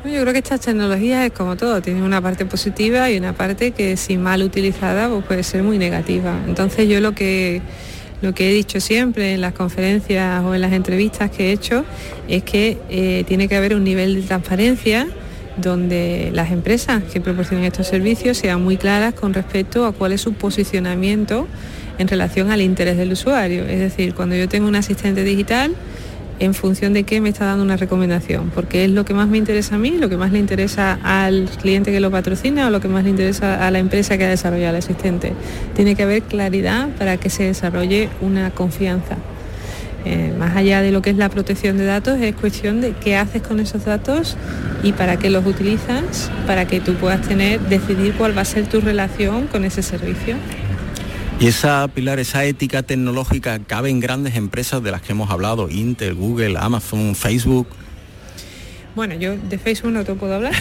Yo 0.06 0.22
creo 0.22 0.34
que 0.34 0.40
estas 0.40 0.62
tecnologías 0.62 1.26
es 1.26 1.32
como 1.32 1.58
todo, 1.58 1.82
tienen 1.82 2.04
una 2.04 2.22
parte 2.22 2.46
positiva 2.46 3.10
y 3.10 3.18
una 3.18 3.34
parte 3.34 3.72
que 3.72 3.98
si 3.98 4.18
mal 4.18 4.44
utilizada 4.44 5.10
pues 5.10 5.26
puede 5.26 5.44
ser 5.44 5.64
muy 5.64 5.80
negativa. 5.80 6.40
Entonces 6.48 6.88
yo 6.88 7.00
lo 7.00 7.14
que 7.14 7.62
lo 8.22 8.34
que 8.34 8.50
he 8.50 8.54
dicho 8.54 8.80
siempre 8.80 9.34
en 9.34 9.42
las 9.42 9.54
conferencias 9.54 10.44
o 10.44 10.56
en 10.56 10.62
las 10.62 10.74
entrevistas 10.74 11.30
que 11.32 11.50
he 11.50 11.52
hecho 11.52 11.84
es 12.28 12.44
que 12.44 12.78
eh, 12.90 13.24
tiene 13.28 13.48
que 13.48 13.56
haber 13.56 13.76
un 13.76 13.84
nivel 13.84 14.16
de 14.16 14.22
transparencia 14.22 15.08
donde 15.58 16.32
las 16.34 16.52
empresas 16.52 17.04
que 17.04 17.22
proporcionan 17.22 17.66
estos 17.66 17.88
servicios 17.88 18.38
sean 18.38 18.64
muy 18.64 18.78
claras 18.78 19.14
con 19.14 19.34
respecto 19.34 19.86
a 19.86 19.92
cuál 19.92 20.12
es 20.12 20.22
su 20.22 20.34
posicionamiento 20.34 21.48
en 21.98 22.08
relación 22.08 22.52
al 22.52 22.62
interés 22.62 22.98
del 22.98 23.12
usuario. 23.14 23.64
Es 23.64 23.80
decir, 23.80 24.14
cuando 24.14 24.36
yo 24.36 24.50
tengo 24.50 24.68
un 24.68 24.76
asistente 24.76 25.24
digital, 25.24 25.72
en 26.40 26.54
función 26.54 26.94
de 26.94 27.04
qué 27.04 27.22
me 27.22 27.30
está 27.30 27.46
dando 27.46 27.64
una 27.64 27.78
recomendación, 27.78 28.52
porque 28.54 28.86
es 28.86 28.92
lo 28.92 29.06
que 29.06 29.14
más 29.14 29.28
me 29.28 29.38
interesa 29.38 29.76
a 29.76 29.78
mí, 29.78 29.92
lo 29.92 30.10
que 30.10 30.18
más 30.18 30.32
le 30.32 30.40
interesa 30.40 31.00
al 31.04 31.50
cliente 31.62 31.92
que 31.92 32.00
lo 32.00 32.12
patrocina 32.12 32.68
o 32.68 32.70
lo 32.70 32.82
que 32.82 32.88
más 32.88 33.04
le 33.04 33.12
interesa 33.12 33.66
a 33.66 33.72
la 33.72 33.80
empresa 33.80 34.18
que 34.18 34.26
ha 34.26 34.30
desarrollado 34.30 34.72
el 34.72 34.80
asistente. 34.80 35.34
Tiene 35.76 35.96
que 35.96 36.04
haber 36.04 36.24
claridad 36.24 36.90
para 36.98 37.18
que 37.18 37.30
se 37.30 37.44
desarrolle 37.44 38.10
una 38.22 38.52
confianza. 38.52 39.16
Eh, 40.06 40.34
más 40.38 40.56
allá 40.56 40.82
de 40.84 40.92
lo 40.92 41.02
que 41.02 41.10
es 41.10 41.18
la 41.18 41.30
protección 41.30 41.78
de 41.78 41.86
datos, 41.86 42.20
es 42.22 42.36
cuestión 42.36 42.80
de 42.80 42.94
qué 42.94 43.18
haces 43.18 43.42
con 43.42 43.60
esos 43.60 43.86
datos 43.86 44.38
y 44.84 44.94
para 44.94 45.18
qué 45.18 45.32
los 45.32 45.46
utilizas, 45.46 46.30
para 46.46 46.68
que 46.68 46.80
tú 46.80 46.94
puedas 46.94 47.28
tener, 47.28 47.60
decidir 47.62 48.14
cuál 48.14 48.38
va 48.38 48.42
a 48.42 48.46
ser 48.46 48.68
tu 48.68 48.82
relación 48.82 49.48
con 49.48 49.66
ese 49.66 49.82
servicio. 49.82 50.36
Y 51.40 51.48
esa, 51.48 51.88
Pilar, 51.88 52.20
esa 52.20 52.46
ética 52.46 52.84
tecnológica 52.84 53.60
cabe 53.60 53.90
en 53.90 54.00
grandes 54.00 54.36
empresas 54.36 54.82
de 54.84 54.92
las 54.92 55.02
que 55.02 55.14
hemos 55.14 55.32
hablado, 55.32 55.70
Intel, 55.70 56.14
Google, 56.14 56.56
Amazon, 56.58 57.16
Facebook. 57.16 57.68
Bueno, 58.96 59.16
yo 59.16 59.36
de 59.36 59.58
Facebook 59.58 59.92
no 59.92 60.06
te 60.06 60.14
puedo 60.14 60.36
hablar. 60.36 60.54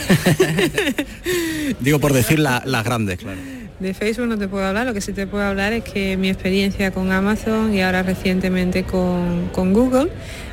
Digo 1.80 2.00
por 2.00 2.12
decir 2.12 2.40
las 2.40 2.84
grandes, 2.84 3.18
claro. 3.18 3.38
De 3.80 3.92
Facebook 3.92 4.28
no 4.28 4.38
te 4.38 4.46
puedo 4.46 4.64
hablar, 4.64 4.86
lo 4.86 4.94
que 4.94 5.00
sí 5.00 5.12
te 5.12 5.26
puedo 5.26 5.42
hablar 5.42 5.72
es 5.72 5.82
que 5.82 6.16
mi 6.16 6.30
experiencia 6.30 6.92
con 6.92 7.10
Amazon 7.10 7.74
y 7.74 7.82
ahora 7.82 8.04
recientemente 8.04 8.84
con, 8.84 9.48
con 9.52 9.72
Google 9.72 10.10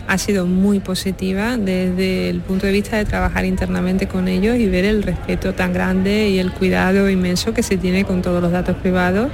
ha 0.08 0.18
sido 0.18 0.48
muy 0.48 0.80
positiva 0.80 1.56
desde 1.56 2.32
el 2.32 2.42
punto 2.42 2.66
de 2.66 2.72
vista 2.72 2.98
de 2.98 3.06
trabajar 3.06 3.46
internamente 3.46 4.08
con 4.08 4.28
ellos 4.28 4.58
y 4.58 4.68
ver 4.68 4.86
el 4.86 5.04
respeto 5.04 5.54
tan 5.54 5.72
grande 5.72 6.30
y 6.30 6.40
el 6.40 6.52
cuidado 6.52 7.12
inmenso 7.12 7.54
que 7.54 7.62
se 7.62 7.78
tiene 7.78 8.06
con 8.06 8.24
todos 8.24 8.42
los 8.42 8.52
datos 8.52 8.76
privados 8.78 9.32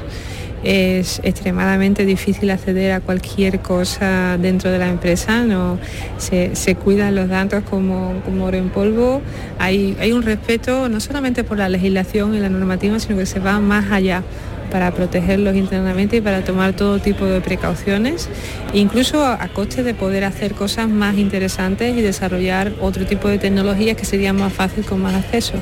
es 0.64 1.22
extremadamente 1.24 2.06
difícil 2.06 2.50
acceder 2.50 2.92
a 2.92 3.00
cualquier 3.00 3.60
cosa 3.60 4.38
dentro 4.38 4.72
de 4.72 4.80
la 4.80 4.90
empresa, 4.90 5.44
no, 5.44 5.78
se, 6.18 6.76
cuidan 6.76 7.16
los 7.16 7.30
datos 7.30 7.64
como, 7.70 8.22
como, 8.26 8.46
oro 8.46 8.58
en 8.58 8.70
polvo, 8.70 9.22
hay, 9.60 9.96
hay 10.00 10.12
un 10.12 10.24
respeto 10.24 10.90
no 10.90 11.00
solamente 11.00 11.44
por 11.44 11.58
la 11.58 11.70
legislación 11.70 12.36
y 12.36 12.40
la 12.40 12.50
normativa, 12.50 13.00
sino 13.00 13.18
que 13.18 13.26
se 13.26 13.40
va 13.40 13.60
más 13.60 13.92
allá 13.92 14.24
para 14.72 14.92
protegerlos 14.92 15.56
internamente 15.56 16.18
y 16.18 16.22
para 16.22 16.44
tomar 16.44 16.74
todo 16.74 17.00
tipo 17.00 17.26
de 17.26 17.42
precauciones, 17.42 18.30
incluso 18.74 19.26
a 19.26 19.48
coste 19.50 19.84
de 19.84 19.94
poder 19.94 20.24
hacer 20.24 20.54
cosas 20.54 20.90
más 20.90 21.18
interesantes 21.18 21.98
y 21.98 22.02
desarrollar 22.02 22.74
otro 22.82 23.06
tipo 23.06 23.28
de 23.28 23.38
tecnologías 23.38 23.98
que 23.98 24.06
serían 24.06 24.36
más 24.36 24.54
fácil 24.54 24.86
con 24.86 25.02
más 25.02 25.16
acceso. 25.16 25.54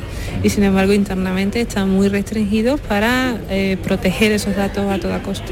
Y 0.43 0.50
sin 0.50 0.63
embargo 0.63 0.93
internamente 0.93 1.62
están 1.62 1.89
muy 1.89 2.07
restringidos 2.07 2.79
para 2.81 3.38
eh, 3.50 3.77
proteger 3.83 4.31
esos 4.31 4.55
datos 4.55 4.89
a 4.91 5.00
toda 5.00 5.21
costa. 5.21 5.51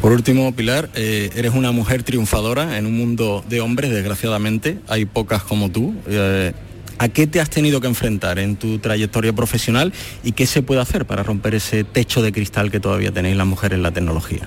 Por 0.00 0.12
último, 0.12 0.54
Pilar, 0.54 0.90
eh, 0.94 1.30
eres 1.34 1.54
una 1.54 1.72
mujer 1.72 2.02
triunfadora 2.02 2.76
en 2.76 2.84
un 2.84 2.94
mundo 2.94 3.42
de 3.48 3.62
hombres, 3.62 3.90
desgraciadamente. 3.90 4.76
Hay 4.86 5.06
pocas 5.06 5.42
como 5.42 5.70
tú. 5.70 5.94
Eh, 6.06 6.52
¿A 6.98 7.08
qué 7.08 7.26
te 7.26 7.40
has 7.40 7.50
tenido 7.50 7.80
que 7.80 7.88
enfrentar 7.88 8.38
en 8.38 8.56
tu 8.56 8.78
trayectoria 8.78 9.32
profesional 9.32 9.92
y 10.22 10.32
qué 10.32 10.46
se 10.46 10.62
puede 10.62 10.80
hacer 10.80 11.06
para 11.06 11.22
romper 11.22 11.54
ese 11.54 11.84
techo 11.84 12.22
de 12.22 12.32
cristal 12.32 12.70
que 12.70 12.80
todavía 12.80 13.10
tenéis 13.10 13.36
las 13.36 13.46
mujeres 13.46 13.76
en 13.76 13.82
la 13.82 13.90
tecnología? 13.90 14.42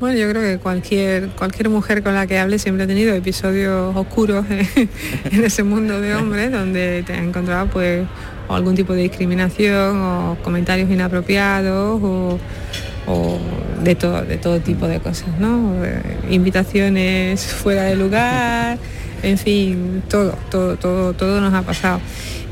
Bueno, 0.00 0.18
yo 0.18 0.28
creo 0.28 0.42
que 0.42 0.58
cualquier, 0.58 1.28
cualquier 1.30 1.70
mujer 1.70 2.02
con 2.02 2.14
la 2.14 2.26
que 2.26 2.38
hable 2.38 2.58
siempre 2.58 2.84
ha 2.84 2.86
tenido 2.86 3.14
episodios 3.14 3.96
oscuros 3.96 4.44
en 4.50 5.44
ese 5.44 5.62
mundo 5.62 6.00
de 6.00 6.14
hombres 6.14 6.52
donde 6.52 7.02
te 7.06 7.14
ha 7.14 7.22
encontrado 7.22 7.68
pues 7.68 8.06
algún 8.48 8.74
tipo 8.74 8.92
de 8.92 9.02
discriminación 9.02 10.00
o 10.00 10.36
comentarios 10.42 10.90
inapropiados 10.90 12.00
o, 12.02 13.38
de, 13.82 13.94
todo, 13.94 14.22
de 14.22 14.36
todo 14.36 14.60
tipo 14.60 14.86
de 14.86 15.00
cosas, 15.00 15.28
¿no? 15.38 15.84
Eh, 15.84 16.02
invitaciones 16.30 17.44
fuera 17.44 17.84
de 17.84 17.96
lugar 17.96 18.78
en 19.22 19.38
fin, 19.38 20.02
todo, 20.08 20.34
todo, 20.50 20.76
todo, 20.76 21.12
todo 21.12 21.40
nos 21.40 21.54
ha 21.54 21.62
pasado. 21.62 22.00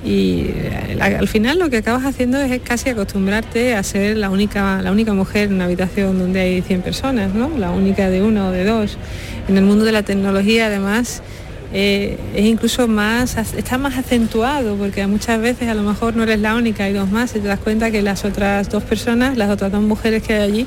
Y 0.04 0.50
eh, 0.54 0.98
al 1.00 1.28
final 1.28 1.58
lo 1.58 1.70
que 1.70 1.78
acabas 1.78 2.04
haciendo 2.04 2.38
es 2.38 2.60
casi 2.60 2.90
acostumbrarte 2.90 3.74
a 3.74 3.82
ser 3.82 4.18
la 4.18 4.28
única, 4.28 4.82
la 4.82 4.92
única 4.92 5.14
mujer 5.14 5.48
en 5.48 5.54
una 5.54 5.64
habitación 5.64 6.18
donde 6.18 6.40
hay 6.40 6.62
100 6.62 6.82
personas, 6.82 7.34
¿no? 7.34 7.50
La 7.56 7.70
única 7.70 8.10
de 8.10 8.22
uno 8.22 8.48
o 8.48 8.50
de 8.50 8.64
dos. 8.64 8.98
En 9.48 9.56
el 9.56 9.64
mundo 9.64 9.84
de 9.84 9.92
la 9.92 10.02
tecnología 10.02 10.66
además 10.66 11.22
eh, 11.72 12.18
es 12.34 12.44
incluso 12.44 12.86
más, 12.86 13.36
está 13.56 13.78
más 13.78 13.96
acentuado 13.96 14.76
porque 14.76 15.06
muchas 15.06 15.40
veces 15.40 15.68
a 15.68 15.74
lo 15.74 15.82
mejor 15.82 16.14
no 16.14 16.22
eres 16.22 16.38
la 16.38 16.54
única, 16.54 16.84
hay 16.84 16.92
dos 16.92 17.10
más 17.10 17.34
y 17.34 17.40
te 17.40 17.48
das 17.48 17.58
cuenta 17.60 17.90
que 17.90 18.02
las 18.02 18.26
otras 18.26 18.68
dos 18.68 18.82
personas, 18.82 19.38
las 19.38 19.50
otras 19.50 19.72
dos 19.72 19.82
mujeres 19.82 20.22
que 20.22 20.34
hay 20.34 20.42
allí, 20.42 20.66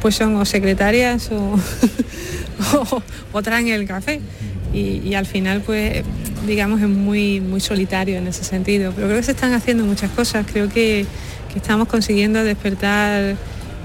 pues 0.00 0.14
son 0.14 0.34
o 0.36 0.46
secretarias 0.46 1.30
o, 1.30 1.58
o 3.32 3.42
traen 3.42 3.68
el 3.68 3.86
café 3.86 4.20
y, 4.72 5.14
al 5.14 5.26
final 5.26 5.62
pues 5.62 6.04
digamos 6.46 6.80
es 6.80 6.88
muy, 6.88 7.40
muy 7.40 7.60
solitario 7.60 8.16
en 8.16 8.26
ese 8.26 8.44
sentido. 8.44 8.92
Pero 8.94 9.08
creo 9.08 9.18
que 9.18 9.24
se 9.24 9.32
están 9.32 9.52
haciendo 9.54 9.84
muchas 9.84 10.10
cosas, 10.10 10.46
creo 10.50 10.68
que, 10.68 11.06
que 11.52 11.58
estamos 11.58 11.88
consiguiendo 11.88 12.42
despertar 12.44 13.36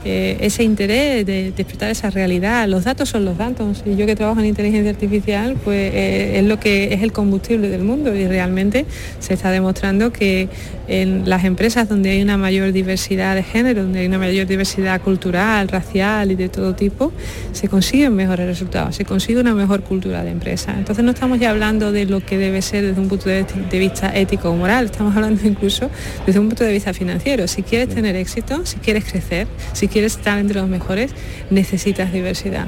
ese 0.04 0.64
interés 0.64 1.26
de, 1.26 1.52
despertar 1.56 1.90
esa 1.90 2.10
realidad. 2.10 2.68
Los 2.68 2.84
datos 2.84 3.10
son 3.10 3.26
los 3.26 3.38
datos 3.38 3.84
y 3.86 3.96
yo 3.96 4.06
que 4.06 4.16
trabajo 4.16 4.40
en 4.40 4.48
inteligencia 4.48 4.92
artificial, 4.92 5.56
pues 5.64 5.92
eh, 5.94 6.40
es 6.40 6.46
lo 6.46 6.60
que 6.60 6.94
es 6.94 7.02
el 7.02 7.12
combustible 7.12 7.70
del 7.70 7.84
mundo 7.84 8.14
y 8.16 8.28
realmente 8.28 8.86
se 9.20 9.34
está 9.34 9.52
demostrando 9.52 10.12
que 10.12 10.50
en 10.88 11.30
las 11.30 11.46
empresas 11.46 11.88
donde 11.88 12.12
hay 12.12 12.22
una 12.22 12.38
mayor 12.38 12.72
diversidad 12.72 13.36
de 13.36 13.44
género, 13.44 13.84
donde 13.84 14.00
hay 14.00 14.08
una 14.08 14.18
mayor 14.18 14.48
diversidad 14.48 15.02
cultural, 15.02 15.68
racial 15.70 16.32
y 16.32 16.36
de 16.36 16.50
todo 16.50 16.76
tipo, 16.76 17.12
se 17.54 17.70
consiguen 17.70 18.16
mejores 18.16 18.46
resultados, 18.48 18.96
se 18.96 19.06
consigue 19.06 19.40
una 19.40 19.54
mejor 19.54 19.84
cultura 19.84 20.24
de 20.24 20.32
empresa. 20.32 20.76
Entonces 20.78 21.04
no 21.06 21.12
estamos 21.12 21.40
ya 21.40 21.52
hablando 21.52 21.92
de 21.92 22.06
lo 22.06 22.20
que 22.20 22.38
debe 22.38 22.62
ser 22.62 22.86
desde 22.86 23.00
un 23.00 23.08
punto 23.08 23.30
de 23.30 23.46
vista 23.80 24.16
ético 24.18 24.50
o 24.50 24.56
moral, 24.56 24.86
estamos 24.86 25.16
hablando 25.16 25.48
incluso 25.48 25.90
desde 26.26 26.40
un 26.40 26.50
punto 26.50 26.64
de 26.64 26.74
vista 26.74 26.94
financiero. 26.94 27.48
Si 27.48 27.64
quieres 27.64 27.90
tener 27.90 28.16
éxito, 28.16 28.66
si 28.66 28.78
quieres 28.78 29.06
crecer, 29.06 29.48
si 29.72 29.88
quieres 29.94 30.18
estar 30.18 30.40
entre 30.40 30.60
los 30.60 30.68
mejores, 30.68 31.12
necesitas 31.52 32.12
diversidad. 32.12 32.68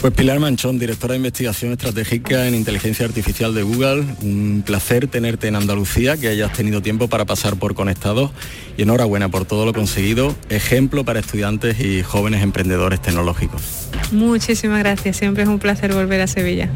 Pues 0.00 0.14
Pilar 0.14 0.40
Manchón, 0.40 0.78
directora 0.78 1.12
de 1.12 1.18
investigación 1.18 1.72
estratégica 1.72 2.46
en 2.48 2.54
inteligencia 2.54 3.04
artificial 3.04 3.54
de 3.54 3.62
Google, 3.62 4.06
un 4.22 4.62
placer 4.64 5.06
tenerte 5.08 5.46
en 5.46 5.56
Andalucía, 5.56 6.16
que 6.16 6.28
hayas 6.28 6.54
tenido 6.54 6.80
tiempo 6.80 7.08
para 7.08 7.26
pasar 7.26 7.56
por 7.56 7.74
Conectados 7.74 8.30
y 8.78 8.82
enhorabuena 8.82 9.28
por 9.28 9.44
todo 9.44 9.66
lo 9.66 9.74
conseguido, 9.74 10.34
ejemplo 10.48 11.04
para 11.04 11.20
estudiantes 11.20 11.80
y 11.80 12.02
jóvenes 12.02 12.42
emprendedores 12.42 13.02
tecnológicos. 13.02 13.90
Muchísimas 14.10 14.78
gracias, 14.78 15.18
siempre 15.18 15.42
es 15.42 15.48
un 15.50 15.58
placer 15.58 15.92
volver 15.92 16.22
a 16.22 16.26
Sevilla. 16.26 16.70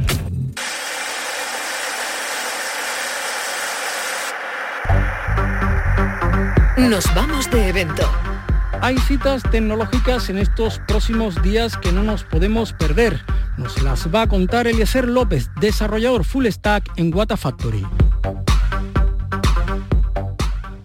Nos 6.77 7.13
vamos 7.15 7.51
de 7.51 7.69
evento. 7.69 8.34
Hay 8.85 8.99
citas 8.99 9.43
tecnológicas 9.51 10.29
en 10.29 10.37
estos 10.37 10.79
próximos 10.79 11.41
días 11.41 11.79
que 11.79 11.91
no 11.91 12.03
nos 12.03 12.23
podemos 12.23 12.75
perder. 12.75 13.25
Nos 13.57 13.83
las 13.83 14.15
va 14.15 14.21
a 14.21 14.27
contar 14.27 14.67
Eliezer 14.67 15.09
López, 15.09 15.49
desarrollador 15.59 16.23
full 16.23 16.47
stack 16.49 16.93
en 16.97 17.15
Wata 17.15 17.39
Factory. 17.39 17.87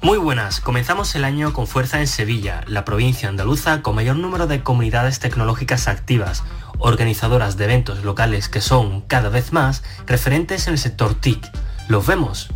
Muy 0.02 0.18
buenas, 0.18 0.62
comenzamos 0.62 1.14
el 1.16 1.26
año 1.26 1.52
con 1.52 1.68
fuerza 1.68 2.00
en 2.00 2.08
Sevilla, 2.08 2.64
la 2.68 2.86
provincia 2.86 3.28
andaluza 3.28 3.82
con 3.82 3.96
mayor 3.96 4.16
número 4.16 4.48
de 4.48 4.64
comunidades 4.64 5.20
tecnológicas 5.20 5.90
activas, 5.90 6.46
organizadoras 6.78 7.58
de 7.58 7.66
eventos 7.66 8.06
locales 8.06 8.48
que 8.48 8.62
son, 8.62 9.02
cada 9.02 9.28
vez 9.28 9.52
más, 9.52 9.84
referentes 10.08 10.68
en 10.68 10.76
el 10.76 10.80
sector 10.80 11.16
TIC. 11.16 11.46
¿Los 11.90 12.08
vemos? 12.08 12.48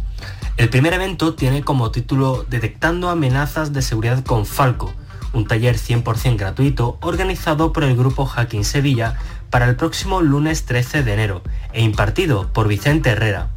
El 0.56 0.70
primer 0.70 0.94
evento 0.94 1.34
tiene 1.34 1.64
como 1.64 1.92
título 1.92 2.46
Detectando 2.50 3.10
amenazas 3.10 3.74
de 3.74 3.82
seguridad 3.82 4.24
con 4.24 4.46
Falco, 4.46 4.94
un 5.34 5.48
taller 5.48 5.78
100% 5.78 6.38
gratuito 6.38 6.98
organizado 7.02 7.74
por 7.74 7.84
el 7.84 7.98
grupo 7.98 8.26
Hacking 8.26 8.64
Sevilla 8.64 9.18
para 9.50 9.68
el 9.68 9.76
próximo 9.76 10.22
lunes 10.22 10.66
13 10.66 11.04
de 11.04 11.14
enero 11.14 11.44
e 11.74 11.82
impartido 11.82 12.52
por 12.54 12.68
Vicente 12.68 13.10
Herrera. 13.10 13.50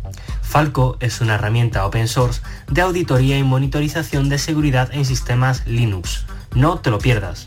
Falco 0.42 0.96
es 1.00 1.20
una 1.20 1.34
herramienta 1.34 1.86
open 1.86 2.08
source 2.08 2.40
de 2.68 2.80
auditoría 2.80 3.38
y 3.38 3.42
monitorización 3.42 4.28
de 4.28 4.38
seguridad 4.38 4.90
en 4.92 5.04
sistemas 5.04 5.66
Linux. 5.66 6.26
No 6.54 6.78
te 6.78 6.90
lo 6.90 6.98
pierdas. 6.98 7.46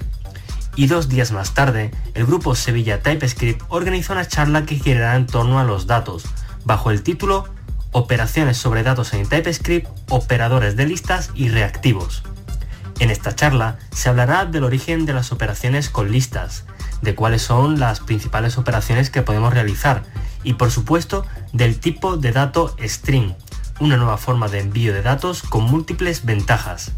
Y 0.75 0.87
dos 0.87 1.09
días 1.09 1.31
más 1.31 1.53
tarde, 1.53 1.91
el 2.13 2.25
grupo 2.25 2.55
Sevilla 2.55 3.01
TypeScript 3.01 3.63
organizó 3.69 4.13
una 4.13 4.27
charla 4.27 4.65
que 4.65 4.75
girará 4.75 5.15
en 5.15 5.27
torno 5.27 5.59
a 5.59 5.63
los 5.63 5.87
datos, 5.87 6.25
bajo 6.65 6.91
el 6.91 7.03
título 7.03 7.45
Operaciones 7.91 8.57
sobre 8.57 8.83
datos 8.83 9.13
en 9.13 9.27
TypeScript, 9.27 9.87
operadores 10.09 10.75
de 10.75 10.85
listas 10.85 11.31
y 11.33 11.49
reactivos. 11.49 12.23
En 12.99 13.11
esta 13.11 13.33
charla 13.33 13.77
se 13.91 14.09
hablará 14.09 14.45
del 14.45 14.65
origen 14.65 15.05
de 15.05 15.13
las 15.13 15.31
operaciones 15.31 15.89
con 15.89 16.11
listas, 16.11 16.65
de 17.01 17.15
cuáles 17.15 17.41
son 17.41 17.79
las 17.79 18.01
principales 18.01 18.57
operaciones 18.57 19.09
que 19.09 19.21
podemos 19.21 19.53
realizar 19.53 20.03
y 20.43 20.53
por 20.53 20.69
supuesto 20.69 21.25
del 21.53 21.79
tipo 21.79 22.17
de 22.17 22.31
dato 22.33 22.75
string, 22.81 23.33
una 23.79 23.95
nueva 23.95 24.17
forma 24.17 24.49
de 24.49 24.59
envío 24.59 24.93
de 24.93 25.01
datos 25.01 25.43
con 25.43 25.63
múltiples 25.63 26.25
ventajas. 26.25 26.91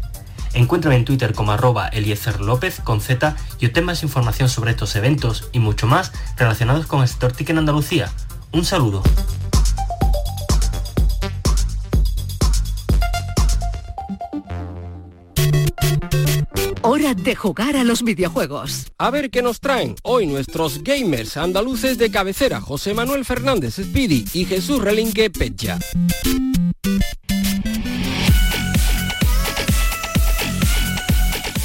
Encuéntrame 0.54 0.96
en 0.96 1.04
Twitter 1.04 1.32
como 1.32 1.52
arroba 1.52 1.88
Eliezer 1.88 2.40
López 2.40 2.80
con 2.80 3.00
Z 3.00 3.36
y 3.58 3.66
obtén 3.66 3.84
más 3.84 4.02
información 4.02 4.48
sobre 4.48 4.72
estos 4.72 4.96
eventos 4.96 5.48
y 5.52 5.60
mucho 5.60 5.86
más 5.86 6.12
relacionados 6.36 6.86
con 6.86 7.00
el 7.00 7.08
sector 7.08 7.32
TIC 7.32 7.50
en 7.50 7.58
Andalucía. 7.58 8.10
Un 8.50 8.64
saludo. 8.64 9.02
De 17.16 17.34
jugar 17.34 17.76
a 17.76 17.84
los 17.84 18.02
videojuegos. 18.02 18.86
A 18.98 19.10
ver 19.10 19.30
qué 19.30 19.42
nos 19.42 19.60
traen 19.60 19.96
hoy 20.02 20.26
nuestros 20.26 20.82
gamers 20.82 21.36
andaluces 21.36 21.98
de 21.98 22.10
cabecera, 22.10 22.60
José 22.60 22.94
Manuel 22.94 23.24
Fernández 23.24 23.74
Speedy 23.76 24.24
y 24.32 24.44
Jesús 24.44 24.82
Relinque 24.82 25.30
Pecha. 25.30 25.78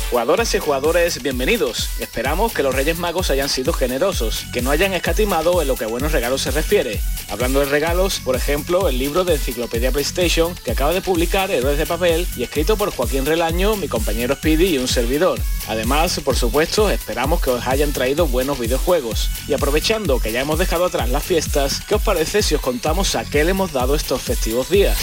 Jugadoras 0.09 0.55
y 0.55 0.59
jugadores, 0.59 1.21
bienvenidos. 1.21 1.89
Esperamos 1.99 2.53
que 2.53 2.63
los 2.63 2.73
Reyes 2.73 2.97
Magos 2.97 3.29
hayan 3.29 3.49
sido 3.49 3.73
generosos, 3.73 4.45
que 4.53 4.61
no 4.61 4.71
hayan 4.71 4.93
escatimado 4.93 5.61
en 5.61 5.67
lo 5.67 5.75
que 5.75 5.83
a 5.83 5.87
buenos 5.87 6.13
regalos 6.13 6.43
se 6.43 6.51
refiere. 6.51 7.01
Hablando 7.29 7.59
de 7.59 7.65
regalos, 7.65 8.21
por 8.21 8.37
ejemplo, 8.37 8.87
el 8.87 8.99
libro 8.99 9.25
de 9.25 9.33
Enciclopedia 9.33 9.91
PlayStation 9.91 10.55
que 10.55 10.71
acaba 10.71 10.93
de 10.93 11.01
publicar 11.01 11.51
Héroes 11.51 11.77
de 11.77 11.85
Papel 11.85 12.25
y 12.37 12.43
escrito 12.43 12.77
por 12.77 12.95
Joaquín 12.95 13.25
Relaño, 13.25 13.75
mi 13.75 13.89
compañero 13.89 14.35
Speedy 14.35 14.75
y 14.75 14.77
un 14.77 14.87
servidor. 14.87 15.41
Además, 15.67 16.21
por 16.23 16.37
supuesto, 16.37 16.89
esperamos 16.89 17.41
que 17.41 17.49
os 17.49 17.67
hayan 17.67 17.91
traído 17.91 18.27
buenos 18.27 18.57
videojuegos. 18.59 19.29
Y 19.49 19.53
aprovechando 19.53 20.21
que 20.21 20.31
ya 20.31 20.39
hemos 20.39 20.57
dejado 20.57 20.85
atrás 20.85 21.09
las 21.09 21.23
fiestas, 21.23 21.81
¿qué 21.85 21.95
os 21.95 22.01
parece 22.01 22.41
si 22.43 22.55
os 22.55 22.61
contamos 22.61 23.13
a 23.15 23.25
qué 23.25 23.43
le 23.43 23.51
hemos 23.51 23.73
dado 23.73 23.93
estos 23.93 24.21
festivos 24.21 24.69
días? 24.69 24.97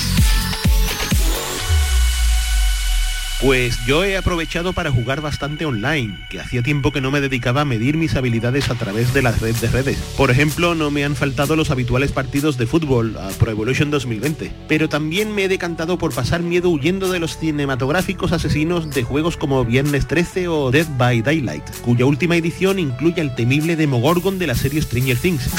Pues 3.44 3.84
yo 3.84 4.04
he 4.04 4.16
aprovechado 4.16 4.72
para 4.72 4.90
jugar 4.90 5.20
bastante 5.20 5.66
online, 5.66 6.18
que 6.30 6.40
hacía 6.40 6.62
tiempo 6.62 6.92
que 6.92 7.02
no 7.02 7.10
me 7.10 7.20
dedicaba 7.20 7.60
a 7.60 7.64
medir 7.66 7.98
mis 7.98 8.16
habilidades 8.16 8.70
a 8.70 8.74
través 8.74 9.12
de 9.12 9.20
las 9.20 9.38
redes 9.42 9.60
de 9.60 9.68
redes. 9.68 9.98
Por 10.16 10.30
ejemplo, 10.30 10.74
no 10.74 10.90
me 10.90 11.04
han 11.04 11.14
faltado 11.14 11.54
los 11.54 11.70
habituales 11.70 12.10
partidos 12.10 12.56
de 12.56 12.66
fútbol 12.66 13.18
a 13.18 13.28
Pro 13.38 13.50
Evolution 13.50 13.90
2020, 13.90 14.50
pero 14.66 14.88
también 14.88 15.34
me 15.34 15.44
he 15.44 15.48
decantado 15.48 15.98
por 15.98 16.14
pasar 16.14 16.40
miedo 16.40 16.70
huyendo 16.70 17.12
de 17.12 17.18
los 17.18 17.36
cinematográficos 17.36 18.32
asesinos 18.32 18.88
de 18.88 19.02
juegos 19.02 19.36
como 19.36 19.62
Viernes 19.62 20.08
13 20.08 20.48
o 20.48 20.70
Dead 20.70 20.86
by 20.96 21.20
Daylight, 21.20 21.68
cuya 21.82 22.06
última 22.06 22.36
edición 22.36 22.78
incluye 22.78 23.20
al 23.20 23.34
temible 23.34 23.76
Demogorgon 23.76 24.38
de 24.38 24.46
la 24.46 24.54
serie 24.54 24.80
Stranger 24.80 25.18
Things. 25.18 25.50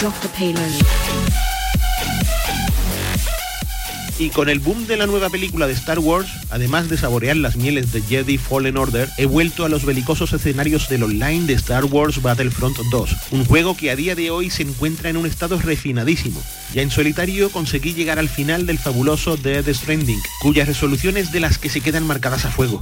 Y 4.17 4.29
con 4.29 4.47
el 4.47 4.59
boom 4.59 4.87
de 4.87 4.95
la 4.95 5.07
nueva 5.07 5.29
película 5.29 5.67
de 5.67 5.73
Star 5.73 5.99
Wars, 5.99 6.29
además 6.49 6.87
de 6.87 6.97
saborear 6.97 7.35
las 7.35 7.57
mieles 7.57 7.91
de 7.91 8.01
Jedi 8.01 8.37
Fallen 8.37 8.77
Order, 8.77 9.09
he 9.17 9.25
vuelto 9.25 9.65
a 9.65 9.69
los 9.69 9.83
belicosos 9.83 10.31
escenarios 10.31 10.87
del 10.87 11.03
online 11.03 11.45
de 11.47 11.53
Star 11.53 11.83
Wars 11.83 12.21
Battlefront 12.21 12.77
2, 12.91 13.15
un 13.31 13.43
juego 13.43 13.75
que 13.75 13.91
a 13.91 13.95
día 13.97 14.15
de 14.15 14.31
hoy 14.31 14.49
se 14.49 14.63
encuentra 14.63 15.09
en 15.09 15.17
un 15.17 15.25
estado 15.25 15.59
refinadísimo. 15.59 16.41
Ya 16.73 16.81
en 16.81 16.91
solitario 16.91 17.49
conseguí 17.49 17.93
llegar 17.93 18.17
al 18.17 18.29
final 18.29 18.65
del 18.65 18.79
fabuloso 18.79 19.35
Dead 19.35 19.65
Stranding, 19.67 20.21
cuyas 20.41 20.67
resoluciones 20.67 21.33
de 21.33 21.41
las 21.41 21.57
que 21.57 21.69
se 21.69 21.81
quedan 21.81 22.07
marcadas 22.07 22.45
a 22.45 22.51
fuego. 22.51 22.79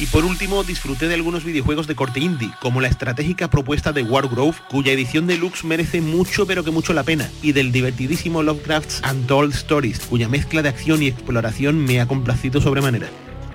Y 0.00 0.06
por 0.06 0.24
último, 0.24 0.62
disfruté 0.62 1.08
de 1.08 1.14
algunos 1.14 1.44
videojuegos 1.44 1.88
de 1.88 1.96
corte 1.96 2.20
indie, 2.20 2.50
como 2.60 2.80
la 2.80 2.88
estratégica 2.88 3.48
propuesta 3.48 3.92
de 3.92 4.02
Wargrove, 4.02 4.56
cuya 4.70 4.92
edición 4.92 5.26
deluxe 5.26 5.64
merece 5.64 6.00
mucho 6.00 6.46
pero 6.46 6.62
que 6.62 6.70
mucho 6.70 6.92
la 6.92 7.02
pena, 7.02 7.28
y 7.42 7.52
del 7.52 7.72
divertidísimo 7.72 8.42
Lovecraft's 8.42 9.02
Untold 9.10 9.54
Stories, 9.54 10.00
cuya 10.00 10.28
mezcla 10.28 10.62
de 10.62 10.68
acción 10.68 11.02
y 11.02 11.08
exploración 11.08 11.84
me 11.84 12.00
ha 12.00 12.06
complacido 12.06 12.60
sobremanera. 12.60 13.08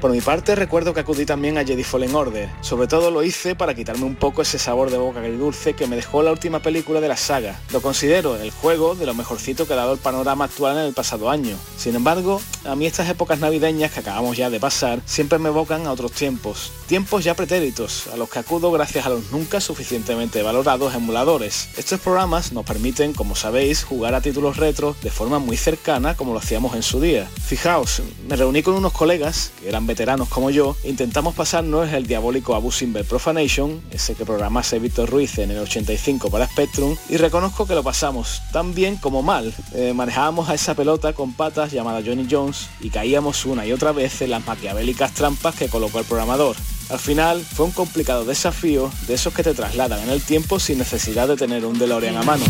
Por 0.04 0.12
mi 0.12 0.20
parte 0.20 0.54
recuerdo 0.56 0.94
que 0.94 1.00
acudí 1.00 1.26
también 1.26 1.58
a 1.58 1.64
Jedi 1.64 1.82
Fallen 1.82 2.14
Order. 2.14 2.50
Sobre 2.60 2.88
todo 2.88 3.10
lo 3.10 3.24
hice 3.24 3.56
para 3.56 3.74
quitarme 3.74 4.04
un 4.04 4.16
poco 4.16 4.42
ese 4.42 4.60
sabor 4.60 4.92
de 4.92 4.98
boca 4.98 5.22
agridulce 5.22 5.76
que 5.76 5.88
me 5.88 5.96
dejó 5.96 6.22
la 6.24 6.32
última 6.32 6.60
película 6.60 7.00
de 7.00 7.08
la 7.08 7.16
saga. 7.16 7.58
Lo 7.72 7.82
considero 7.82 8.36
el 8.36 8.52
juego 8.52 8.96
de 8.96 9.06
lo 9.06 9.14
mejorcito 9.14 9.66
que 9.66 9.72
ha 9.72 9.78
dado 9.78 9.94
el 9.94 10.00
panorama 10.00 10.44
actual 10.44 10.78
en 10.78 10.84
el 10.84 10.94
pasado 10.94 11.30
año. 11.30 11.56
Sin 11.78 11.96
embargo, 11.96 12.42
a 12.66 12.76
mí 12.76 12.86
estas 12.86 13.08
épocas 13.08 13.40
navideñas 13.40 13.94
que 13.94 14.02
acabamos 14.02 14.36
ya 14.36 14.50
de 14.50 14.60
pasar 14.60 15.00
siempre 15.06 15.40
me 15.40 15.48
evocan 15.48 15.88
a 15.88 15.94
otros 15.94 16.12
tiempos. 16.12 16.74
Tiempos 16.86 17.24
ya 17.24 17.34
pretéritos, 17.34 18.08
a 18.08 18.18
los 18.18 18.30
que 18.30 18.40
acudo 18.40 18.72
gracias 18.72 19.06
a 19.06 19.10
los 19.10 19.32
nunca 19.32 19.62
suficientemente 19.62 20.44
valorados 20.44 20.94
emuladores. 20.94 21.70
Estos 21.78 22.02
programas 22.02 22.52
nos 22.52 22.66
permiten, 22.66 23.14
como 23.14 23.36
sabéis, 23.36 23.86
jugar 23.86 24.16
a 24.16 24.22
títulos 24.22 24.58
retro 24.58 24.98
de 25.02 25.12
forma 25.12 25.40
muy 25.40 25.56
cercana 25.56 26.18
como 26.18 26.34
lo 26.34 26.40
hacíamos 26.40 26.76
en 26.76 26.84
su 26.84 27.00
día. 27.00 27.30
Fijaos, 27.42 28.02
me 28.28 28.36
reuní 28.36 28.64
con 28.64 28.74
unos 28.74 28.92
colegas 28.92 29.52
que 29.62 29.70
eran 29.70 29.88
veteranos 29.94 30.28
como 30.28 30.50
yo, 30.50 30.76
intentamos 30.86 31.36
pasarnos 31.36 31.94
el 31.94 32.08
diabólico 32.08 32.56
Abusing 32.56 32.94
by 32.94 33.04
Profanation, 33.04 33.80
ese 33.92 34.16
que 34.16 34.26
programase 34.26 34.80
Víctor 34.80 35.08
Ruiz 35.08 35.38
en 35.38 35.52
el 35.52 35.60
85 35.60 36.32
para 36.32 36.48
Spectrum, 36.48 36.98
y 37.10 37.18
reconozco 37.18 37.68
que 37.68 37.76
lo 37.76 37.84
pasamos 37.84 38.42
tan 38.52 38.74
bien 38.74 38.96
como 38.96 39.22
mal. 39.22 39.54
Eh, 39.76 39.94
manejábamos 39.94 40.50
a 40.50 40.56
esa 40.56 40.74
pelota 40.74 41.14
con 41.14 41.34
patas 41.34 41.72
llamada 41.72 42.02
Johnny 42.04 42.26
Jones 42.28 42.70
y 42.82 42.90
caíamos 42.90 43.46
una 43.46 43.68
y 43.68 43.72
otra 43.72 43.92
vez 43.92 44.20
en 44.24 44.32
las 44.32 44.44
maquiavélicas 44.48 45.14
trampas 45.14 45.54
que 45.54 45.70
colocó 45.70 46.00
el 46.00 46.06
programador. 46.06 46.56
Al 46.90 46.98
final 46.98 47.40
fue 47.46 47.68
un 47.68 47.72
complicado 47.72 48.26
desafío 48.26 48.90
de 49.06 49.14
esos 49.14 49.32
que 49.32 49.44
te 49.44 49.54
trasladan 49.54 50.00
en 50.00 50.10
el 50.10 50.24
tiempo 50.24 50.60
sin 50.60 50.80
necesidad 50.80 51.28
de 51.28 51.38
tener 51.38 51.68
un 51.68 51.78
DeLorean 51.78 52.18
a 52.18 52.24
mano. 52.24 52.46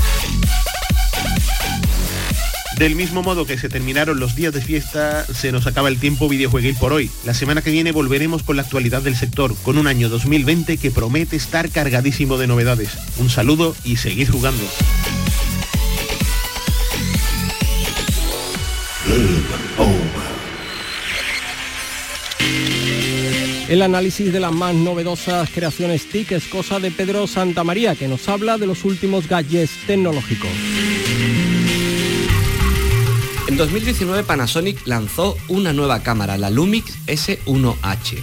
Del 2.83 2.97
mismo 2.97 3.23
modo 3.23 3.45
que 3.45 3.57
se 3.57 3.69
terminaron 3.69 4.19
los 4.19 4.35
días 4.35 4.53
de 4.53 4.59
fiesta, 4.59 5.25
se 5.33 5.53
nos 5.53 5.67
acaba 5.67 5.87
el 5.87 5.99
tiempo 5.99 6.27
videojueguil 6.27 6.75
por 6.75 6.91
hoy. 6.91 7.09
La 7.23 7.33
semana 7.33 7.61
que 7.61 7.71
viene 7.71 7.93
volveremos 7.93 8.43
con 8.43 8.57
la 8.57 8.63
actualidad 8.63 9.01
del 9.01 9.15
sector, 9.15 9.55
con 9.63 9.77
un 9.77 9.87
año 9.87 10.09
2020 10.09 10.75
que 10.75 10.91
promete 10.91 11.37
estar 11.37 11.69
cargadísimo 11.69 12.37
de 12.37 12.47
novedades. 12.47 12.89
Un 13.19 13.29
saludo 13.29 13.73
y 13.85 13.95
seguid 13.95 14.29
jugando. 14.29 14.61
El 23.69 23.81
análisis 23.81 24.33
de 24.33 24.41
las 24.41 24.51
más 24.51 24.75
novedosas 24.75 25.49
creaciones 25.51 26.09
TIC 26.09 26.33
es 26.33 26.47
cosa 26.49 26.81
de 26.81 26.91
Pedro 26.91 27.27
Santamaría, 27.27 27.95
que 27.95 28.09
nos 28.09 28.27
habla 28.27 28.57
de 28.57 28.67
los 28.67 28.83
últimos 28.83 29.29
gadgets 29.29 29.71
tecnológicos. 29.87 30.51
En 33.45 33.57
2019 33.57 34.23
Panasonic 34.23 34.87
lanzó 34.87 35.37
una 35.49 35.73
nueva 35.73 36.01
cámara, 36.01 36.37
la 36.37 36.49
Lumix 36.49 36.93
S1H. 37.07 38.17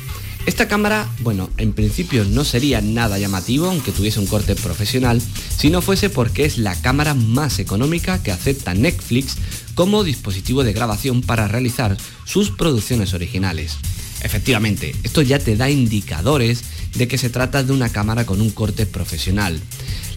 Esta 0.47 0.67
cámara, 0.67 1.07
bueno, 1.21 1.51
en 1.59 1.75
principio 1.75 2.25
no 2.25 2.43
sería 2.43 2.81
nada 2.81 3.19
llamativo 3.19 3.67
aunque 3.67 3.93
tuviese 3.93 4.19
un 4.19 4.27
corte 4.27 4.55
profesional, 4.55 5.21
si 5.21 5.69
no 5.69 5.83
fuese 5.83 6.09
porque 6.09 6.47
es 6.47 6.57
la 6.57 6.75
cámara 6.81 7.13
más 7.13 7.59
económica 7.59 8.23
que 8.23 8.33
acepta 8.33 8.73
Netflix 8.73 9.37
como 9.75 10.05
dispositivo 10.05 10.65
de 10.65 10.73
grabación 10.73 11.21
para 11.21 11.47
realizar 11.47 11.99
sus 12.25 12.51
producciones 12.51 13.13
originales. 13.13 13.77
Efectivamente, 14.23 14.97
esto 15.03 15.21
ya 15.21 15.39
te 15.39 15.55
da 15.55 15.69
indicadores 15.69 16.63
de 16.95 17.09
que 17.09 17.19
se 17.19 17.29
trata 17.29 17.63
de 17.63 17.73
una 17.75 17.91
cámara 17.91 18.25
con 18.25 18.41
un 18.41 18.51
corte 18.51 18.87
profesional. 18.87 19.61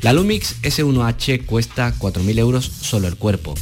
La 0.02 0.14
Lumix 0.14 0.56
S1H 0.62 1.46
cuesta 1.46 1.94
4.000 2.00 2.40
euros 2.40 2.66
solo 2.66 3.10
el 3.10 3.18
cuerpo 3.18 3.54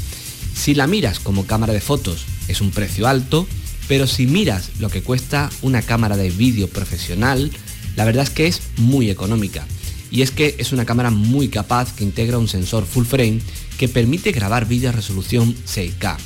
si 0.61 0.75
la 0.75 0.85
miras 0.85 1.19
como 1.19 1.47
cámara 1.47 1.73
de 1.73 1.81
fotos 1.81 2.25
es 2.47 2.61
un 2.61 2.69
precio 2.69 3.07
alto, 3.07 3.47
pero 3.87 4.05
si 4.05 4.27
miras 4.27 4.69
lo 4.77 4.89
que 4.89 5.01
cuesta 5.01 5.49
una 5.63 5.81
cámara 5.81 6.17
de 6.17 6.29
vídeo 6.29 6.67
profesional, 6.67 7.49
la 7.95 8.05
verdad 8.05 8.25
es 8.25 8.29
que 8.29 8.45
es 8.45 8.61
muy 8.77 9.09
económica. 9.09 9.65
Y 10.11 10.21
es 10.21 10.29
que 10.29 10.53
es 10.59 10.71
una 10.71 10.85
cámara 10.85 11.09
muy 11.09 11.47
capaz 11.47 11.95
que 11.95 12.03
integra 12.03 12.37
un 12.37 12.47
sensor 12.47 12.85
full 12.85 13.05
frame 13.05 13.39
que 13.79 13.89
permite 13.89 14.33
grabar 14.33 14.67
vídeo 14.67 14.89
a 14.89 14.91
resolución 14.91 15.55
6K. 15.65 16.17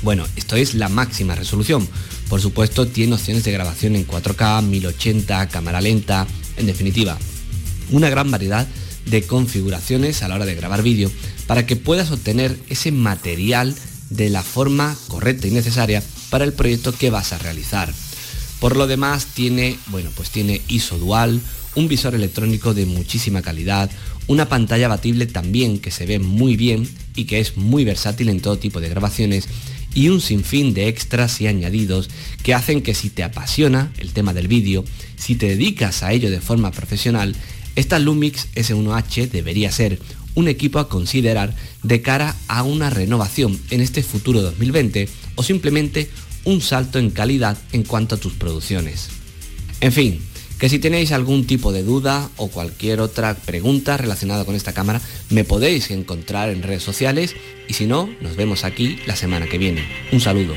Bueno, 0.00 0.24
esto 0.36 0.56
es 0.56 0.72
la 0.72 0.88
máxima 0.88 1.34
resolución. 1.34 1.86
Por 2.30 2.40
supuesto 2.40 2.86
tiene 2.86 3.12
opciones 3.12 3.44
de 3.44 3.52
grabación 3.52 3.94
en 3.94 4.06
4K, 4.06 4.62
1080, 4.62 5.48
cámara 5.50 5.82
lenta, 5.82 6.26
en 6.56 6.64
definitiva, 6.64 7.18
una 7.90 8.08
gran 8.08 8.30
variedad 8.30 8.66
de 9.06 9.22
configuraciones 9.22 10.22
a 10.22 10.28
la 10.28 10.36
hora 10.36 10.46
de 10.46 10.54
grabar 10.54 10.82
vídeo 10.82 11.10
para 11.46 11.66
que 11.66 11.76
puedas 11.76 12.10
obtener 12.10 12.56
ese 12.68 12.92
material 12.92 13.74
de 14.10 14.30
la 14.30 14.42
forma 14.42 14.96
correcta 15.08 15.46
y 15.46 15.50
necesaria 15.50 16.02
para 16.30 16.44
el 16.44 16.52
proyecto 16.52 16.92
que 16.92 17.10
vas 17.10 17.32
a 17.32 17.38
realizar. 17.38 17.92
Por 18.60 18.76
lo 18.76 18.86
demás 18.86 19.26
tiene, 19.26 19.78
bueno, 19.86 20.10
pues 20.14 20.30
tiene 20.30 20.60
ISO 20.68 20.98
dual, 20.98 21.40
un 21.74 21.88
visor 21.88 22.14
electrónico 22.14 22.74
de 22.74 22.86
muchísima 22.86 23.42
calidad, 23.42 23.90
una 24.26 24.48
pantalla 24.48 24.86
abatible 24.86 25.26
también 25.26 25.78
que 25.78 25.90
se 25.90 26.06
ve 26.06 26.18
muy 26.18 26.56
bien 26.56 26.88
y 27.16 27.24
que 27.24 27.40
es 27.40 27.56
muy 27.56 27.84
versátil 27.84 28.28
en 28.28 28.40
todo 28.40 28.58
tipo 28.58 28.80
de 28.80 28.88
grabaciones 28.88 29.48
y 29.94 30.08
un 30.08 30.20
sinfín 30.20 30.74
de 30.74 30.88
extras 30.88 31.40
y 31.40 31.46
añadidos 31.46 32.10
que 32.42 32.54
hacen 32.54 32.82
que 32.82 32.94
si 32.94 33.10
te 33.10 33.24
apasiona 33.24 33.92
el 33.98 34.12
tema 34.12 34.32
del 34.32 34.46
vídeo, 34.48 34.84
si 35.16 35.34
te 35.34 35.46
dedicas 35.46 36.02
a 36.02 36.12
ello 36.12 36.30
de 36.30 36.40
forma 36.40 36.70
profesional, 36.70 37.34
esta 37.76 37.98
Lumix 37.98 38.48
S1H 38.54 39.30
debería 39.30 39.70
ser 39.72 39.98
un 40.34 40.48
equipo 40.48 40.78
a 40.78 40.88
considerar 40.88 41.54
de 41.82 42.02
cara 42.02 42.36
a 42.48 42.62
una 42.62 42.90
renovación 42.90 43.58
en 43.70 43.80
este 43.80 44.02
futuro 44.02 44.42
2020 44.42 45.08
o 45.34 45.42
simplemente 45.42 46.10
un 46.44 46.60
salto 46.60 46.98
en 46.98 47.10
calidad 47.10 47.58
en 47.72 47.82
cuanto 47.82 48.14
a 48.14 48.18
tus 48.18 48.32
producciones. 48.32 49.08
En 49.80 49.92
fin, 49.92 50.20
que 50.58 50.68
si 50.68 50.78
tenéis 50.78 51.12
algún 51.12 51.46
tipo 51.46 51.72
de 51.72 51.82
duda 51.82 52.28
o 52.36 52.48
cualquier 52.48 53.00
otra 53.00 53.34
pregunta 53.34 53.96
relacionada 53.96 54.44
con 54.44 54.54
esta 54.54 54.74
cámara, 54.74 55.00
me 55.30 55.44
podéis 55.44 55.90
encontrar 55.90 56.50
en 56.50 56.62
redes 56.62 56.82
sociales 56.82 57.34
y 57.66 57.74
si 57.74 57.86
no, 57.86 58.10
nos 58.20 58.36
vemos 58.36 58.64
aquí 58.64 58.98
la 59.06 59.16
semana 59.16 59.46
que 59.46 59.58
viene. 59.58 59.84
Un 60.12 60.20
saludo. 60.20 60.54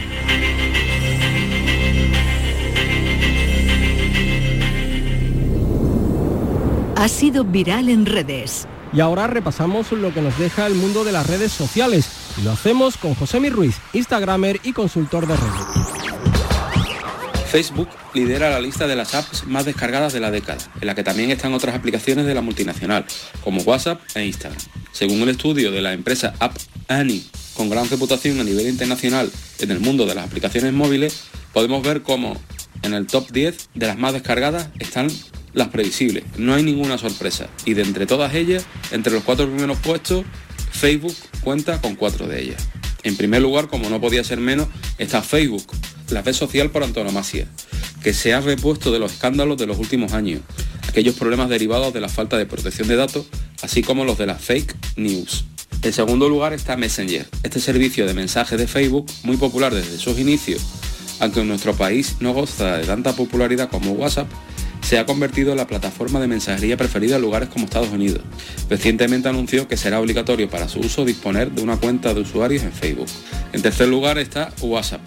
Ha 7.04 7.10
sido 7.10 7.44
viral 7.44 7.90
en 7.90 8.06
redes. 8.06 8.66
Y 8.94 9.02
ahora 9.02 9.28
repasamos 9.28 9.92
lo 9.92 10.14
que 10.14 10.22
nos 10.22 10.40
deja 10.40 10.66
el 10.68 10.74
mundo 10.74 11.04
de 11.04 11.12
las 11.12 11.28
redes 11.28 11.52
sociales. 11.52 12.08
Y 12.38 12.44
lo 12.44 12.52
hacemos 12.52 12.96
con 12.96 13.14
José 13.14 13.42
Mi 13.42 13.50
Ruiz, 13.50 13.76
Instagramer 13.92 14.62
y 14.64 14.72
consultor 14.72 15.28
de 15.28 15.36
redes. 15.36 16.78
Facebook 17.52 17.90
lidera 18.14 18.50
la 18.50 18.62
lista 18.62 18.88
de 18.88 18.96
las 18.96 19.16
apps 19.16 19.46
más 19.46 19.66
descargadas 19.66 20.14
de 20.14 20.22
la 20.22 20.32
década, 20.32 20.64
en 20.80 20.88
la 20.88 20.96
que 20.96 21.04
también 21.04 21.30
están 21.30 21.54
otras 21.54 21.76
aplicaciones 21.76 22.26
de 22.26 22.36
la 22.36 22.42
multinacional, 22.42 23.06
como 23.44 23.62
WhatsApp 23.64 24.00
e 24.16 24.26
Instagram. 24.26 24.62
Según 24.94 25.24
el 25.24 25.30
estudio 25.30 25.72
de 25.72 25.82
la 25.82 25.92
empresa 25.92 26.34
App 26.40 26.56
Annie, 26.88 27.26
con 27.54 27.70
gran 27.70 27.90
reputación 27.90 28.40
a 28.40 28.46
nivel 28.46 28.70
internacional 28.70 29.30
en 29.60 29.72
el 29.72 29.82
mundo 29.82 30.06
de 30.06 30.16
las 30.16 30.26
aplicaciones 30.26 30.72
móviles, 30.72 31.26
podemos 31.52 31.84
ver 31.84 32.02
cómo 32.02 32.38
en 32.82 32.94
el 32.94 33.08
top 33.08 33.30
10 33.30 33.72
de 33.76 33.88
las 33.88 33.98
más 33.98 34.14
descargadas 34.14 34.70
están 34.80 35.10
las 35.54 35.70
previsibles. 35.70 36.24
No 36.38 36.54
hay 36.54 36.64
ninguna 36.64 36.98
sorpresa. 36.98 37.48
Y 37.66 37.74
de 37.74 37.84
entre 37.84 38.06
todas 38.06 38.34
ellas, 38.36 38.66
entre 38.92 39.14
los 39.14 39.24
cuatro 39.24 39.48
primeros 39.48 39.78
puestos, 39.80 40.26
Facebook 40.72 41.16
cuenta 41.42 41.80
con 41.82 41.96
cuatro 41.96 42.28
de 42.28 42.42
ellas. 42.42 42.68
En 43.04 43.18
primer 43.18 43.42
lugar, 43.42 43.68
como 43.68 43.90
no 43.90 44.00
podía 44.00 44.24
ser 44.24 44.40
menos, 44.40 44.68
está 44.98 45.22
Facebook, 45.22 45.66
la 46.10 46.22
red 46.22 46.34
social 46.34 46.70
por 46.72 46.84
antonomasia, 46.84 47.48
que 48.02 48.14
se 48.14 48.34
ha 48.34 48.42
repuesto 48.42 48.92
de 48.92 49.00
los 49.00 49.14
escándalos 49.14 49.58
de 49.58 49.68
los 49.68 49.78
últimos 49.78 50.14
años, 50.14 50.42
aquellos 50.88 51.16
problemas 51.16 51.50
derivados 51.50 51.94
de 51.94 52.02
la 52.02 52.08
falta 52.08 52.38
de 52.38 52.46
protección 52.46 52.88
de 52.88 52.96
datos, 52.96 53.26
así 53.62 53.84
como 53.84 54.06
los 54.06 54.18
de 54.18 54.26
las 54.26 54.42
fake 54.42 54.76
news. 54.96 55.46
En 55.82 55.92
segundo 55.92 56.30
lugar 56.30 56.54
está 56.54 56.78
Messenger, 56.78 57.28
este 57.44 57.60
servicio 57.60 58.08
de 58.08 58.14
mensajes 58.14 58.58
de 58.58 58.68
Facebook 58.68 59.06
muy 59.24 59.36
popular 59.36 59.74
desde 59.74 59.98
sus 59.98 60.18
inicios, 60.18 60.62
aunque 61.20 61.42
en 61.42 61.50
nuestro 61.50 61.74
país 61.74 62.16
no 62.22 62.34
goza 62.34 62.78
de 62.78 62.86
tanta 62.86 63.14
popularidad 63.18 63.70
como 63.70 63.92
WhatsApp, 63.92 64.28
se 64.84 65.00
ha 65.00 65.06
convertido 65.06 65.52
en 65.52 65.58
la 65.58 65.68
plataforma 65.68 66.20
de 66.20 66.28
mensajería 66.28 66.78
preferida 66.78 67.16
en 67.16 67.22
lugares 67.22 67.50
como 67.50 67.66
Estados 67.66 67.90
Unidos. 67.90 68.22
Recientemente 68.70 69.30
anunció 69.30 69.68
que 69.68 69.78
será 69.78 70.00
obligatorio 70.00 70.50
para 70.50 70.68
su 70.68 70.80
uso 70.80 71.06
disponer 71.06 71.52
de 71.52 71.64
una 71.64 71.78
cuenta 71.78 72.14
de 72.14 72.22
usuarios 72.22 72.64
en 72.64 72.74
Facebook. 72.74 73.08
En 73.54 73.62
tercer 73.62 73.88
lugar 73.88 74.18
está 74.18 74.54
WhatsApp, 74.62 75.02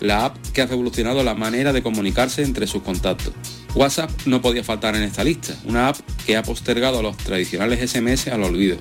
la 0.00 0.24
app 0.24 0.36
que 0.52 0.62
ha 0.62 0.66
revolucionado 0.66 1.22
la 1.22 1.34
manera 1.34 1.72
de 1.72 1.82
comunicarse 1.82 2.42
entre 2.42 2.66
sus 2.66 2.82
contactos. 2.82 3.34
WhatsApp 3.74 4.10
no 4.24 4.40
podía 4.40 4.64
faltar 4.64 4.96
en 4.96 5.02
esta 5.02 5.22
lista, 5.22 5.54
una 5.64 5.88
app 5.88 5.98
que 6.26 6.36
ha 6.36 6.42
postergado 6.42 6.98
a 6.98 7.02
los 7.02 7.16
tradicionales 7.18 7.90
SMS 7.90 8.28
al 8.28 8.42
olvido. 8.42 8.78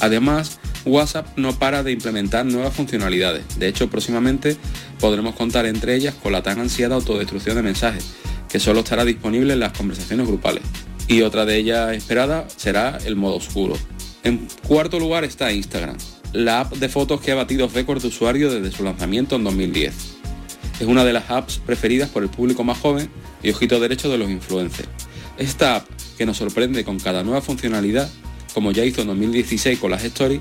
Además, 0.00 0.58
WhatsApp 0.84 1.26
no 1.36 1.58
para 1.58 1.82
de 1.82 1.92
implementar 1.92 2.46
nuevas 2.46 2.74
funcionalidades. 2.74 3.58
De 3.58 3.68
hecho, 3.68 3.88
próximamente 3.88 4.56
podremos 5.00 5.34
contar 5.34 5.66
entre 5.66 5.94
ellas 5.94 6.14
con 6.14 6.32
la 6.32 6.42
tan 6.42 6.60
ansiada 6.60 6.94
autodestrucción 6.94 7.56
de 7.56 7.62
mensajes, 7.62 8.14
solo 8.60 8.80
estará 8.80 9.04
disponible 9.04 9.52
en 9.52 9.60
las 9.60 9.72
conversaciones 9.72 10.26
grupales. 10.26 10.62
Y 11.08 11.22
otra 11.22 11.44
de 11.44 11.56
ellas 11.56 11.94
esperada 11.94 12.46
será 12.48 12.98
el 13.04 13.16
modo 13.16 13.36
oscuro. 13.36 13.76
En 14.24 14.48
cuarto 14.66 14.98
lugar 14.98 15.24
está 15.24 15.52
Instagram, 15.52 15.96
la 16.32 16.60
app 16.60 16.74
de 16.74 16.88
fotos 16.88 17.20
que 17.20 17.32
ha 17.32 17.36
batido 17.36 17.68
récord 17.68 18.02
de 18.02 18.08
usuarios 18.08 18.52
desde 18.52 18.76
su 18.76 18.82
lanzamiento 18.82 19.36
en 19.36 19.44
2010. 19.44 19.94
Es 20.80 20.86
una 20.86 21.04
de 21.04 21.12
las 21.12 21.30
apps 21.30 21.58
preferidas 21.58 22.10
por 22.10 22.22
el 22.22 22.28
público 22.28 22.64
más 22.64 22.78
joven 22.78 23.08
y 23.42 23.50
ojito 23.50 23.80
derecho 23.80 24.10
de 24.10 24.18
los 24.18 24.28
influencers. 24.28 24.88
Esta 25.38 25.76
app 25.76 25.88
que 26.18 26.26
nos 26.26 26.38
sorprende 26.38 26.84
con 26.84 26.98
cada 26.98 27.22
nueva 27.22 27.40
funcionalidad, 27.40 28.10
como 28.52 28.72
ya 28.72 28.84
hizo 28.84 29.02
en 29.02 29.08
2016 29.08 29.78
con 29.78 29.90
las 29.90 30.04
stories 30.04 30.40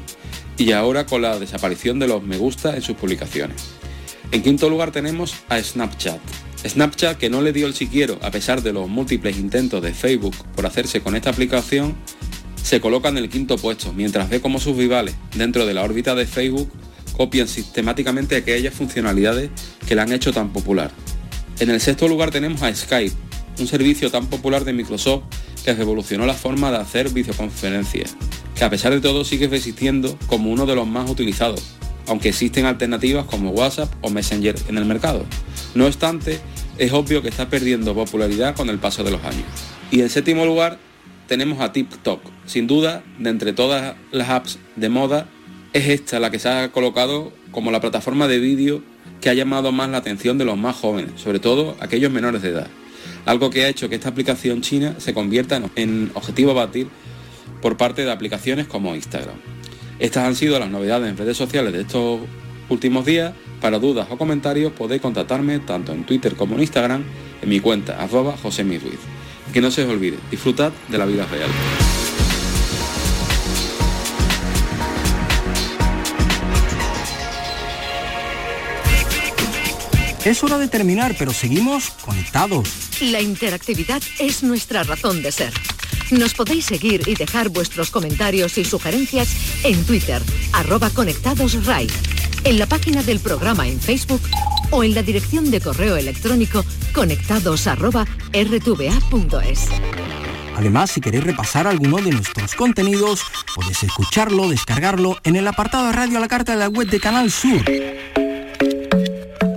y 0.58 0.72
ahora 0.72 1.06
con 1.06 1.22
la 1.22 1.38
desaparición 1.38 2.00
de 2.00 2.08
los 2.08 2.24
me 2.24 2.38
gusta 2.38 2.76
en 2.76 2.82
sus 2.82 2.96
publicaciones. 2.96 3.62
En 4.32 4.42
quinto 4.42 4.70
lugar 4.70 4.92
tenemos 4.92 5.36
a 5.50 5.62
Snapchat, 5.62 6.20
Snapchat, 6.68 7.18
que 7.18 7.30
no 7.30 7.42
le 7.42 7.54
dio 7.54 7.68
el 7.68 7.76
siquiera 7.76 8.16
a 8.22 8.32
pesar 8.32 8.64
de 8.64 8.74
los 8.74 8.90
múltiples 8.90 9.38
intentos 9.38 9.82
de 9.82 9.94
Facebook 9.94 10.36
por 10.56 10.66
hacerse 10.66 11.02
con 11.02 11.16
esta 11.16 11.30
aplicación, 11.30 11.96
se 12.62 12.82
coloca 12.82 13.10
en 13.10 13.18
el 13.18 13.30
quinto 13.30 13.58
puesto, 13.58 13.94
mientras 13.94 14.30
ve 14.30 14.42
cómo 14.42 14.60
sus 14.60 14.76
rivales 14.76 15.16
dentro 15.36 15.66
de 15.66 15.74
la 15.76 15.84
órbita 15.84 16.16
de 16.16 16.26
Facebook 16.26 16.72
copian 17.16 17.48
sistemáticamente 17.48 18.36
aquellas 18.36 18.74
funcionalidades 18.74 19.52
que 19.88 19.96
la 19.96 20.02
han 20.02 20.12
hecho 20.12 20.34
tan 20.34 20.52
popular. 20.52 20.92
En 21.60 21.70
el 21.70 21.80
sexto 21.80 22.08
lugar 22.08 22.32
tenemos 22.32 22.62
a 22.64 22.74
Skype, 22.74 23.16
un 23.60 23.68
servicio 23.68 24.10
tan 24.10 24.28
popular 24.28 24.66
de 24.66 24.74
Microsoft 24.74 25.24
que 25.64 25.74
revolucionó 25.74 26.26
la 26.26 26.34
forma 26.34 26.72
de 26.72 26.78
hacer 26.78 27.10
videoconferencias, 27.10 28.16
que 28.56 28.64
a 28.64 28.70
pesar 28.70 28.94
de 28.94 29.02
todo 29.02 29.24
sigue 29.24 29.48
resistiendo 29.48 30.18
como 30.28 30.52
uno 30.52 30.66
de 30.66 30.76
los 30.76 30.88
más 30.88 31.10
utilizados, 31.10 31.64
aunque 32.08 32.30
existen 32.30 32.66
alternativas 32.66 33.26
como 33.26 33.52
WhatsApp 33.52 33.94
o 34.02 34.10
Messenger 34.10 34.56
en 34.68 34.78
el 34.78 34.86
mercado. 34.86 35.26
No 35.74 35.86
obstante, 35.86 36.40
es 36.78 36.92
obvio 36.94 37.22
que 37.22 37.30
está 37.30 37.50
perdiendo 37.50 37.94
popularidad 37.94 38.56
con 38.56 38.70
el 38.70 38.80
paso 38.80 39.04
de 39.04 39.12
los 39.12 39.24
años. 39.24 39.46
Y 39.92 40.02
en 40.02 40.10
séptimo 40.10 40.46
lugar 40.46 40.80
tenemos 41.28 41.60
a 41.60 41.72
TikTok. 41.72 42.22
Sin 42.46 42.68
duda, 42.68 43.04
de 43.20 43.30
entre 43.30 43.54
todas 43.54 43.96
las 44.12 44.30
apps 44.30 44.60
de 44.76 44.90
moda, 44.90 45.28
es 45.74 45.90
esta 45.90 46.20
la 46.20 46.32
que 46.32 46.40
se 46.40 46.50
ha 46.50 46.72
colocado 46.72 47.34
como 47.52 47.72
la 47.72 47.82
plataforma 47.82 48.28
de 48.28 48.40
vídeo 48.40 48.84
que 49.22 49.30
ha 49.30 49.34
llamado 49.34 49.72
más 49.72 49.90
la 49.90 49.98
atención 49.98 50.38
de 50.38 50.46
los 50.46 50.58
más 50.58 50.76
jóvenes, 50.76 51.20
sobre 51.20 51.40
todo 51.40 51.76
aquellos 51.80 52.12
menores 52.12 52.42
de 52.42 52.50
edad. 52.50 52.68
Algo 53.26 53.50
que 53.50 53.66
ha 53.66 53.70
hecho 53.70 53.90
que 53.90 53.96
esta 53.96 54.10
aplicación 54.10 54.62
china 54.62 54.96
se 55.00 55.14
convierta 55.14 55.62
en 55.76 56.12
objetivo 56.14 56.52
a 56.52 56.66
batir 56.66 56.88
por 57.62 57.78
parte 57.78 58.06
de 58.06 58.12
aplicaciones 58.12 58.68
como 58.68 58.96
Instagram. 58.96 59.55
Estas 60.00 60.26
han 60.26 60.36
sido 60.36 60.60
las 60.60 60.70
novedades 60.70 61.10
en 61.10 61.18
redes 61.18 61.38
sociales 61.38 61.74
de 61.74 61.82
estos 61.82 62.22
últimos 62.70 63.06
días. 63.06 63.34
Para 63.62 63.80
dudas 63.80 64.08
o 64.10 64.18
comentarios 64.18 64.74
podéis 64.74 65.02
contactarme 65.02 65.60
tanto 65.60 65.94
en 65.94 66.06
Twitter 66.06 66.36
como 66.36 66.56
en 66.56 66.62
Instagram 66.62 67.04
en 67.42 67.50
mi 67.50 67.60
cuenta 67.60 68.02
arroba 68.02 68.36
José 68.38 68.64
Ruiz. 68.64 69.00
que 69.54 69.62
no 69.62 69.72
se 69.72 69.84
os 69.84 69.90
olvide, 69.90 70.18
disfrutad 70.30 70.72
de 70.90 70.98
la 70.98 71.06
vida 71.06 71.26
real. 71.26 71.50
Es 80.26 80.44
hora 80.44 80.58
de 80.58 80.68
terminar, 80.68 81.16
pero 81.20 81.32
seguimos 81.32 81.92
conectados. 82.02 82.68
La 83.00 83.22
interactividad 83.22 84.02
es 84.18 84.42
nuestra 84.42 84.82
razón 84.84 85.22
de 85.22 85.32
ser. 85.32 85.54
Nos 86.12 86.34
podéis 86.36 86.66
seguir 86.66 87.08
y 87.08 87.16
dejar 87.16 87.50
vuestros 87.50 87.90
comentarios 87.90 88.58
y 88.58 88.66
sugerencias 88.66 89.36
en 89.64 89.84
Twitter, 89.86 90.22
arroba 90.54 90.90
conectadosRai, 90.92 91.88
en 92.44 92.60
la 92.60 92.68
página 92.68 93.02
del 93.02 93.20
programa 93.20 93.68
en 93.68 93.80
Facebook 93.80 94.22
o 94.70 94.84
en 94.84 94.94
la 94.94 95.02
dirección 95.02 95.50
de 95.50 95.62
correo 95.62 95.96
electrónico 95.96 96.64
conectados 96.94 97.66
arroba. 97.66 98.06
Además, 100.56 100.92
si 100.92 101.02
queréis 101.02 101.24
repasar 101.24 101.68
alguno 101.68 101.98
de 101.98 102.12
nuestros 102.12 102.54
contenidos, 102.54 103.22
podéis 103.56 103.84
escucharlo, 103.84 104.48
descargarlo 104.50 105.18
en 105.24 105.36
el 105.36 105.48
apartado 105.48 105.88
de 105.88 105.94
radio 105.94 106.18
a 106.18 106.22
la 106.22 106.28
carta 106.28 106.54
de 106.54 106.60
la 106.60 106.70
web 106.70 106.88
de 106.88 107.00
Canal 107.00 107.32
Sur 107.32 107.64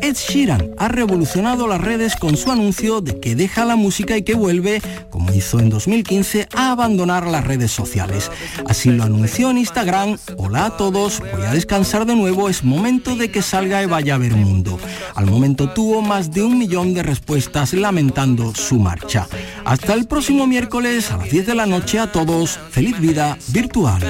Ed 0.09 0.17
Sheeran 0.17 0.71
ha 0.79 0.89
revolucionado 0.89 1.69
las 1.69 1.83
redes 1.83 2.17
con 2.17 2.39
su 2.39 2.51
anuncio 2.51 3.03
de 3.03 3.21
que 3.21 3.35
deja 3.35 3.67
la 3.67 3.77
música 3.77 4.17
y 4.17 4.23
que 4.23 4.35
vuelve, 4.35 4.81
como 5.11 5.35
hizo 5.35 5.61
en 5.61 5.69
2015, 5.69 6.49
a 6.55 6.71
abandonar 6.71 7.27
las 7.27 7.47
redes 7.47 7.73
sociales. 7.73 8.31
Así 8.67 8.91
lo 8.91 9.05
anunció 9.05 9.51
en 9.51 9.59
Instagram, 9.59 10.17
hola 10.39 10.65
a 10.65 10.77
todos, 10.79 11.21
voy 11.21 11.43
a 11.43 11.53
descansar 11.53 12.07
de 12.07 12.17
nuevo, 12.17 12.49
es 12.49 12.65
momento 12.65 13.17
de 13.17 13.31
que 13.31 13.43
salga 13.43 13.83
y 13.83 13.87
vaya 13.87 14.15
a 14.15 14.19
ver 14.19 14.35
mundo. 14.35 14.79
Al 15.15 15.27
momento 15.27 15.69
tuvo 15.75 16.01
más 16.01 16.31
de 16.31 16.43
un 16.43 16.57
millón 16.57 16.95
de 16.95 17.03
respuestas 17.03 17.75
lamentando 17.75 18.55
su 18.55 18.77
marcha. 18.77 19.29
Hasta 19.67 19.93
el 19.93 20.07
próximo 20.07 20.47
miércoles 20.47 21.11
a 21.11 21.19
las 21.19 21.31
10 21.31 21.49
de 21.49 21.55
la 21.55 21.67
noche 21.67 21.99
a 21.99 22.11
todos, 22.11 22.59
feliz 22.71 22.99
vida 22.99 23.37
virtual. 23.49 24.01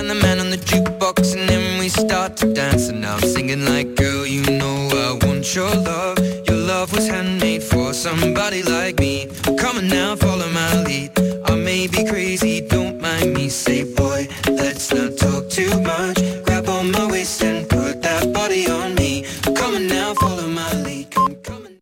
Your 6.46 6.56
love 6.56 6.92
was 6.92 7.08
handmade 7.08 7.62
for 7.62 7.94
somebody 7.94 8.62
like 8.62 8.98
me. 8.98 9.26
Come 9.58 9.78
on 9.78 9.88
now, 9.88 10.16
follow 10.16 10.48
my 10.50 10.82
lead. 10.84 11.10
I 11.46 11.54
may 11.54 11.86
be 11.86 12.04
crazy, 12.04 12.60
don't 12.60 13.00
mind 13.00 13.34
me. 13.34 13.48
Say, 13.48 13.84
boy, 13.84 14.28
let's 14.46 14.92
not 14.92 15.16
talk 15.16 15.48
too 15.48 15.72
much. 15.80 16.18
Grab 16.44 16.68
on 16.68 16.90
my 16.90 17.06
waist 17.10 17.42
and 17.42 17.68
put 17.68 18.02
that 18.02 18.32
body 18.32 18.68
on 18.68 18.94
me. 18.94 19.24
Come 19.56 19.74
on 19.76 19.86
now, 19.86 20.14
follow 20.14 20.46
my 20.46 20.72
lead. 20.84 21.10
Come, 21.10 21.36
come 21.42 21.66
on. 21.66 21.80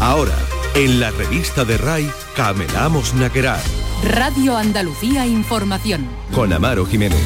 Ahora, 0.00 0.36
en 0.74 1.00
la 1.00 1.10
revista 1.10 1.64
de 1.64 1.78
RAI, 1.78 2.10
Camelamos 2.36 3.14
Naquerar. 3.14 3.60
Radio 4.02 4.56
Andalucía 4.56 5.26
Información. 5.26 6.08
Con 6.34 6.52
Amaro 6.52 6.86
Jiménez. 6.86 7.20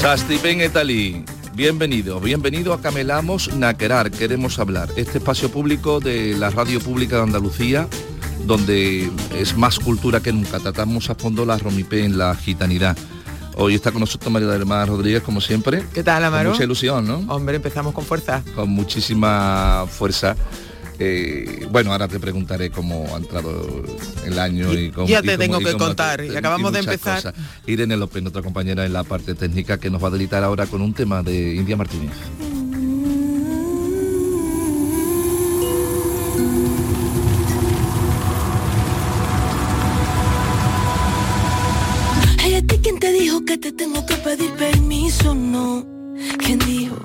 Sastipen 0.00 0.60
Etali, 0.60 1.24
bienvenido, 1.54 2.20
bienvenido 2.20 2.72
a 2.72 2.80
Camelamos 2.80 3.52
Naquerar, 3.54 4.12
queremos 4.12 4.60
hablar, 4.60 4.88
este 4.96 5.18
espacio 5.18 5.50
público 5.50 5.98
de 5.98 6.36
la 6.38 6.50
Radio 6.50 6.78
Pública 6.78 7.16
de 7.16 7.22
Andalucía, 7.22 7.88
donde 8.46 9.10
es 9.36 9.56
más 9.56 9.80
cultura 9.80 10.20
que 10.20 10.32
nunca, 10.32 10.60
tratamos 10.60 11.10
a 11.10 11.16
fondo 11.16 11.44
la 11.44 11.58
romipé 11.58 12.04
en 12.04 12.16
la 12.16 12.36
gitanidad. 12.36 12.96
Hoy 13.56 13.74
está 13.74 13.90
con 13.90 13.98
nosotros 13.98 14.32
María 14.32 14.46
del 14.48 14.66
Mar 14.66 14.86
Rodríguez, 14.86 15.20
como 15.24 15.40
siempre. 15.40 15.84
¿Qué 15.92 16.04
tal, 16.04 16.24
Amaro? 16.24 16.50
Con 16.50 16.52
mucha 16.52 16.64
ilusión, 16.64 17.04
¿no? 17.04 17.16
Hombre, 17.34 17.56
empezamos 17.56 17.92
con 17.92 18.04
fuerza. 18.04 18.44
Con 18.54 18.70
muchísima 18.70 19.84
fuerza. 19.90 20.36
Eh, 21.00 21.66
bueno, 21.70 21.92
ahora 21.92 22.08
te 22.08 22.18
preguntaré 22.18 22.70
cómo 22.70 23.06
ha 23.14 23.18
entrado 23.18 23.84
el 24.24 24.38
año 24.38 24.72
y 24.74 24.90
cómo... 24.90 25.06
Ya 25.06 25.22
te 25.22 25.28
y 25.34 25.36
cómo- 25.36 25.38
tengo 25.38 25.60
y 25.60 25.64
que 25.64 25.72
cómo- 25.72 25.84
contar, 25.86 26.24
y 26.24 26.36
acabamos 26.36 26.72
de 26.72 26.80
empezar. 26.80 27.16
cosas. 27.16 27.34
Irene 27.66 27.96
López, 27.96 28.22
nuestra 28.22 28.42
compañera 28.42 28.84
en 28.84 28.92
la 28.92 29.04
parte 29.04 29.34
técnica, 29.34 29.78
que 29.78 29.90
nos 29.90 30.02
va 30.02 30.08
a 30.08 30.10
delitar 30.10 30.42
ahora 30.42 30.66
con 30.66 30.82
un 30.82 30.92
tema 30.94 31.22
de 31.22 31.54
India 31.54 31.76
Martínez. 31.76 32.10
Hay 42.42 42.54
a 42.54 42.62
ti 42.62 42.78
quien 42.78 42.98
te 42.98 43.12
dijo 43.12 43.44
que 43.44 43.58
te 43.58 43.72
tengo 43.72 44.04
que 44.06 44.14
pedir 44.16 44.50
permiso, 44.52 45.34
no. 45.34 45.86
¿Quién 46.38 46.58
dijo 46.60 46.96